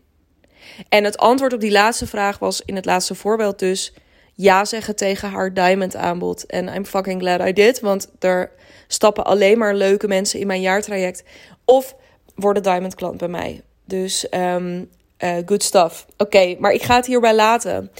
En 0.89 1.05
het 1.05 1.19
antwoord 1.19 1.53
op 1.53 1.61
die 1.61 1.73
laatste 1.73 2.07
vraag 2.07 2.39
was 2.39 2.63
in 2.65 2.75
het 2.77 2.85
laatste 2.85 3.15
voorbeeld 3.15 3.59
dus 3.59 3.95
ja 4.35 4.65
zeggen 4.65 4.97
tegen 4.97 5.31
haar 5.31 5.55
diamond 5.55 5.97
aanbod. 5.97 6.47
En 6.47 6.75
I'm 6.75 6.87
fucking 6.87 7.21
glad 7.21 7.49
I 7.49 7.53
did, 7.53 7.81
want 7.81 8.09
er 8.19 8.51
stappen 8.87 9.25
alleen 9.25 9.59
maar 9.59 9.75
leuke 9.75 10.09
mensen 10.09 10.41
in 10.41 10.47
mijn 10.47 10.61
jaartraject. 10.61 11.25
Of 11.65 11.95
worden 12.37 12.63
diamond 12.63 12.95
klant 12.95 13.19
bij 13.19 13.29
mij. 13.29 13.61
Dus 13.85 14.27
um, 14.31 14.89
uh, 15.25 15.37
good 15.47 15.63
stuff. 15.63 16.07
Oké, 16.17 16.57
maar 16.59 16.73
ik 16.73 16.83
ga 16.83 16.97
het 16.97 17.07
hierbij 17.07 17.35
laten. 17.35 17.91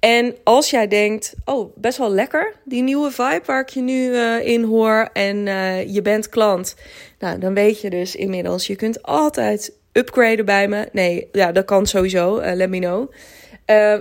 En 0.00 0.36
als 0.44 0.70
jij 0.70 0.88
denkt, 0.88 1.34
oh, 1.44 1.76
best 1.76 1.98
wel 1.98 2.10
lekker, 2.10 2.54
die 2.64 2.82
nieuwe 2.82 3.10
vibe 3.10 3.42
waar 3.46 3.60
ik 3.60 3.68
je 3.68 3.80
nu 3.80 4.10
uh, 4.10 4.46
in 4.46 4.64
hoor 4.64 5.08
en 5.12 5.46
uh, 5.46 5.94
je 5.94 6.02
bent 6.02 6.28
klant. 6.28 6.76
Nou, 7.18 7.38
dan 7.38 7.54
weet 7.54 7.80
je 7.80 7.90
dus 7.90 8.16
inmiddels, 8.16 8.66
je 8.66 8.76
kunt 8.76 9.02
altijd 9.02 9.72
upgraden 9.92 10.44
bij 10.44 10.68
me. 10.68 10.88
Nee, 10.92 11.28
ja, 11.32 11.52
dat 11.52 11.64
kan 11.64 11.86
sowieso, 11.86 12.40
let 12.40 12.68
me 12.68 12.78
know. 12.78 13.12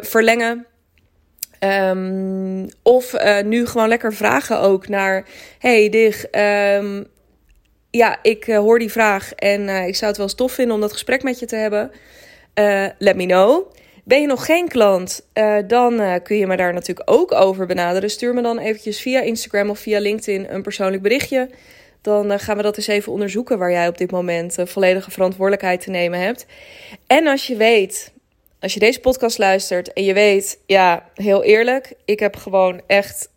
verlengen. 0.05 0.65
Um, 1.63 2.67
of 2.81 3.15
nu 3.43 3.67
gewoon 3.67 3.87
lekker 3.87 4.13
vragen 4.13 4.59
ook 4.59 4.87
naar, 4.87 5.25
hey 5.59 5.89
Dig, 5.89 6.25
um, 6.79 7.07
ja, 7.91 8.19
ik 8.21 8.47
uh, 8.47 8.57
hoor 8.57 8.79
die 8.79 8.91
vraag 8.91 9.33
en 9.33 9.61
uh, 9.61 9.87
ik 9.87 9.95
zou 9.95 10.07
het 10.07 10.17
wel 10.17 10.25
eens 10.25 10.35
tof 10.35 10.51
vinden 10.51 10.75
om 10.75 10.81
dat 10.81 10.91
gesprek 10.91 11.23
met 11.23 11.39
je 11.39 11.45
te 11.45 11.55
hebben. 11.55 11.91
Uh, 12.55 12.85
let 12.97 13.15
me 13.15 13.25
know. 13.25 13.73
Ben 14.03 14.21
je 14.21 14.27
nog 14.27 14.45
geen 14.45 14.67
klant, 14.67 15.27
dan 15.67 16.21
kun 16.23 16.37
je 16.37 16.47
me 16.47 16.57
daar 16.57 16.73
natuurlijk 16.73 17.11
ook 17.11 17.31
over 17.31 17.65
benaderen. 17.65 18.09
Stuur 18.09 18.33
me 18.33 18.41
dan 18.41 18.59
eventjes 18.59 19.01
via 19.01 19.21
Instagram 19.21 19.69
of 19.69 19.79
via 19.79 19.99
LinkedIn 19.99 20.47
een 20.49 20.61
persoonlijk 20.61 21.01
berichtje. 21.01 21.49
Dan 22.01 22.39
gaan 22.39 22.57
we 22.57 22.63
dat 22.63 22.77
eens 22.77 22.87
even 22.87 23.11
onderzoeken 23.11 23.57
waar 23.57 23.71
jij 23.71 23.87
op 23.87 23.97
dit 23.97 24.11
moment 24.11 24.55
volledige 24.63 25.11
verantwoordelijkheid 25.11 25.81
te 25.81 25.89
nemen 25.89 26.19
hebt. 26.19 26.45
En 27.07 27.27
als 27.27 27.47
je 27.47 27.55
weet, 27.55 28.11
als 28.59 28.73
je 28.73 28.79
deze 28.79 28.99
podcast 28.99 29.37
luistert 29.37 29.93
en 29.93 30.03
je 30.03 30.13
weet, 30.13 30.59
ja, 30.65 31.09
heel 31.15 31.43
eerlijk, 31.43 31.93
ik 32.05 32.19
heb 32.19 32.35
gewoon 32.35 32.81
echt 32.87 33.29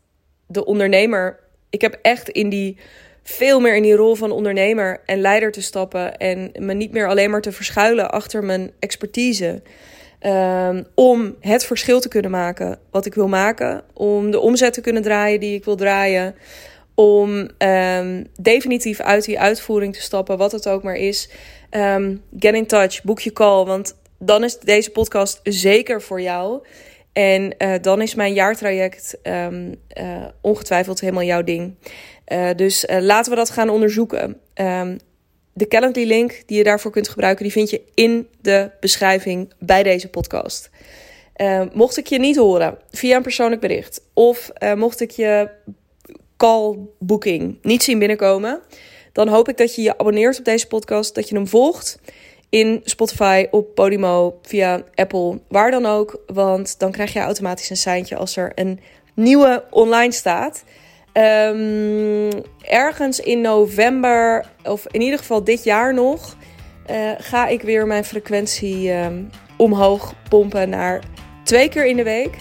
de 0.47 0.65
ondernemer. 0.65 1.39
Ik 1.71 1.81
heb 1.81 1.99
echt 2.03 2.29
in 2.29 2.49
die 2.49 2.79
veel 3.25 3.61
meer 3.61 3.77
in 3.77 3.83
die 3.83 3.95
rol 3.95 4.15
van 4.15 4.31
ondernemer 4.31 5.01
en 5.05 5.21
leider 5.21 5.53
te 5.53 5.63
stappen. 5.63 6.17
En 6.17 6.51
me 6.59 6.75
niet 6.75 6.93
meer 6.93 7.09
alleen 7.09 7.31
maar 7.31 7.41
te 7.41 7.53
verschuilen 7.53 8.11
achter 8.11 8.45
mijn 8.45 8.71
expertise. 8.79 9.63
Um, 10.27 10.87
om 10.95 11.37
het 11.41 11.65
verschil 11.65 12.01
te 12.01 12.09
kunnen 12.09 12.31
maken 12.31 12.79
wat 12.91 13.07
ik 13.07 13.15
wil 13.15 13.29
maken. 13.29 13.83
Om 13.95 14.31
de 14.31 14.41
omzet 14.41 14.73
te 14.73 14.81
kunnen 14.81 15.03
draaien 15.03 15.41
die 15.41 15.55
ik 15.55 15.65
wil 15.65 15.77
draaien. 15.77 16.35
Om 16.95 17.49
um, 17.59 18.27
definitief 18.41 19.01
uit 19.01 19.25
die 19.25 19.41
uitvoering 19.41 19.95
te 19.95 20.03
stappen, 20.03 20.39
wat 20.39 20.53
het 20.53 20.69
ook 20.69 20.83
maar 20.83 20.97
is. 20.97 21.31
Um, 21.71 22.23
get 22.39 22.55
in 22.55 22.67
touch, 22.67 23.03
boek 23.03 23.21
je 23.21 23.33
call. 23.33 23.65
Want 23.65 23.97
dan 24.19 24.45
is 24.45 24.59
deze 24.59 24.91
podcast 24.91 25.41
zeker 25.43 26.03
voor 26.03 26.21
jou. 26.21 26.63
En 27.13 27.55
uh, 27.59 27.75
dan 27.81 28.03
is 28.03 28.15
mijn 28.15 28.33
jaartraject 28.33 29.19
uh, 29.23 29.47
ongetwijfeld 30.41 31.01
helemaal 31.01 31.23
jouw 31.23 31.43
ding. 31.43 31.75
Uh, 32.29 32.51
dus 32.57 32.85
uh, 32.85 33.01
laten 33.01 33.31
we 33.31 33.37
dat 33.37 33.51
gaan 33.51 33.69
onderzoeken. 33.69 34.41
Um, 34.55 34.99
de 35.53 35.69
Calendly 35.69 36.05
link 36.05 36.43
die 36.47 36.57
je 36.57 36.65
daarvoor 36.65 36.91
kunt 36.91 37.09
gebruiken, 37.09 37.43
die 37.43 37.53
vind 37.53 37.71
je 37.71 37.81
in 37.95 38.29
de 38.41 38.71
beschrijving 38.81 39.53
bij 39.59 39.83
deze 39.83 40.09
podcast. 40.09 40.71
Uh, 41.37 41.63
mocht 41.73 41.97
ik 41.97 42.07
je 42.07 42.19
niet 42.19 42.37
horen 42.37 42.79
via 42.91 43.17
een 43.17 43.23
persoonlijk 43.23 43.61
bericht 43.61 44.01
of 44.13 44.51
mocht 44.77 45.01
ik 45.01 45.11
je 45.11 45.49
call 46.37 46.77
booking 46.99 47.59
niet 47.63 47.83
zien 47.83 47.99
binnenkomen, 47.99 48.61
dan 49.13 49.29
hoop 49.29 49.49
ik 49.49 49.57
dat 49.57 49.75
je 49.75 49.83
je 49.83 49.99
abonneert 49.99 50.39
op 50.39 50.45
deze 50.45 50.67
podcast, 50.67 51.15
dat 51.15 51.29
je 51.29 51.35
hem 51.35 51.49
volgt 51.49 51.99
in 52.49 52.81
Spotify, 52.85 53.47
op 53.51 53.75
Podimo, 53.75 54.39
via 54.43 54.83
Apple, 54.95 55.41
waar 55.49 55.71
dan 55.71 55.87
ook. 55.87 56.23
Want 56.27 56.79
dan 56.79 56.93
krijg 56.93 57.13
je 57.13 57.19
automatisch 57.19 57.71
een 57.71 57.77
seintje 57.77 58.17
als 58.17 58.37
er 58.37 58.53
een 58.55 58.81
nieuwe 59.15 59.65
online 59.71 60.13
staat. 60.13 60.65
Um, 61.17 62.31
ergens 62.61 63.21
in 63.21 63.41
november, 63.41 64.45
of 64.65 64.87
in 64.91 65.01
ieder 65.01 65.19
geval 65.19 65.45
dit 65.45 65.65
jaar 65.65 65.95
nog, 65.95 66.37
uh, 66.91 67.11
ga 67.19 67.47
ik 67.47 67.63
weer 67.63 67.87
mijn 67.87 68.05
frequentie 68.05 68.93
um, 68.93 69.31
omhoog 69.57 70.15
pompen 70.29 70.69
naar 70.69 71.03
twee 71.45 71.69
keer 71.69 71.87
in 71.87 71.97
de 71.97 72.03
week. 72.03 72.37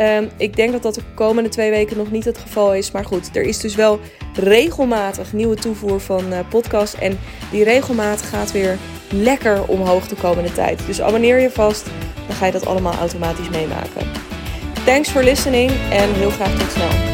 Um, 0.00 0.28
ik 0.36 0.56
denk 0.56 0.72
dat 0.72 0.82
dat 0.82 0.94
de 0.94 1.02
komende 1.14 1.48
twee 1.48 1.70
weken 1.70 1.96
nog 1.96 2.10
niet 2.10 2.24
het 2.24 2.38
geval 2.38 2.74
is. 2.74 2.90
Maar 2.90 3.04
goed, 3.04 3.36
er 3.36 3.42
is 3.42 3.58
dus 3.58 3.74
wel 3.74 4.00
regelmatig 4.34 5.32
nieuwe 5.32 5.56
toevoer 5.56 6.00
van 6.00 6.32
uh, 6.32 6.38
podcast. 6.48 6.94
En 6.94 7.18
die 7.50 7.64
regelmaat 7.64 8.22
gaat 8.22 8.52
weer 8.52 8.78
lekker 9.12 9.66
omhoog 9.66 10.08
de 10.08 10.16
komende 10.16 10.52
tijd. 10.52 10.86
Dus 10.86 11.00
abonneer 11.00 11.38
je 11.40 11.50
vast, 11.50 11.86
dan 12.26 12.36
ga 12.36 12.46
je 12.46 12.52
dat 12.52 12.66
allemaal 12.66 12.94
automatisch 12.94 13.50
meemaken. 13.50 14.06
Thanks 14.84 15.08
for 15.08 15.22
listening 15.22 15.70
en 15.90 16.14
heel 16.14 16.30
graag 16.30 16.58
tot 16.58 16.70
snel. 16.70 17.09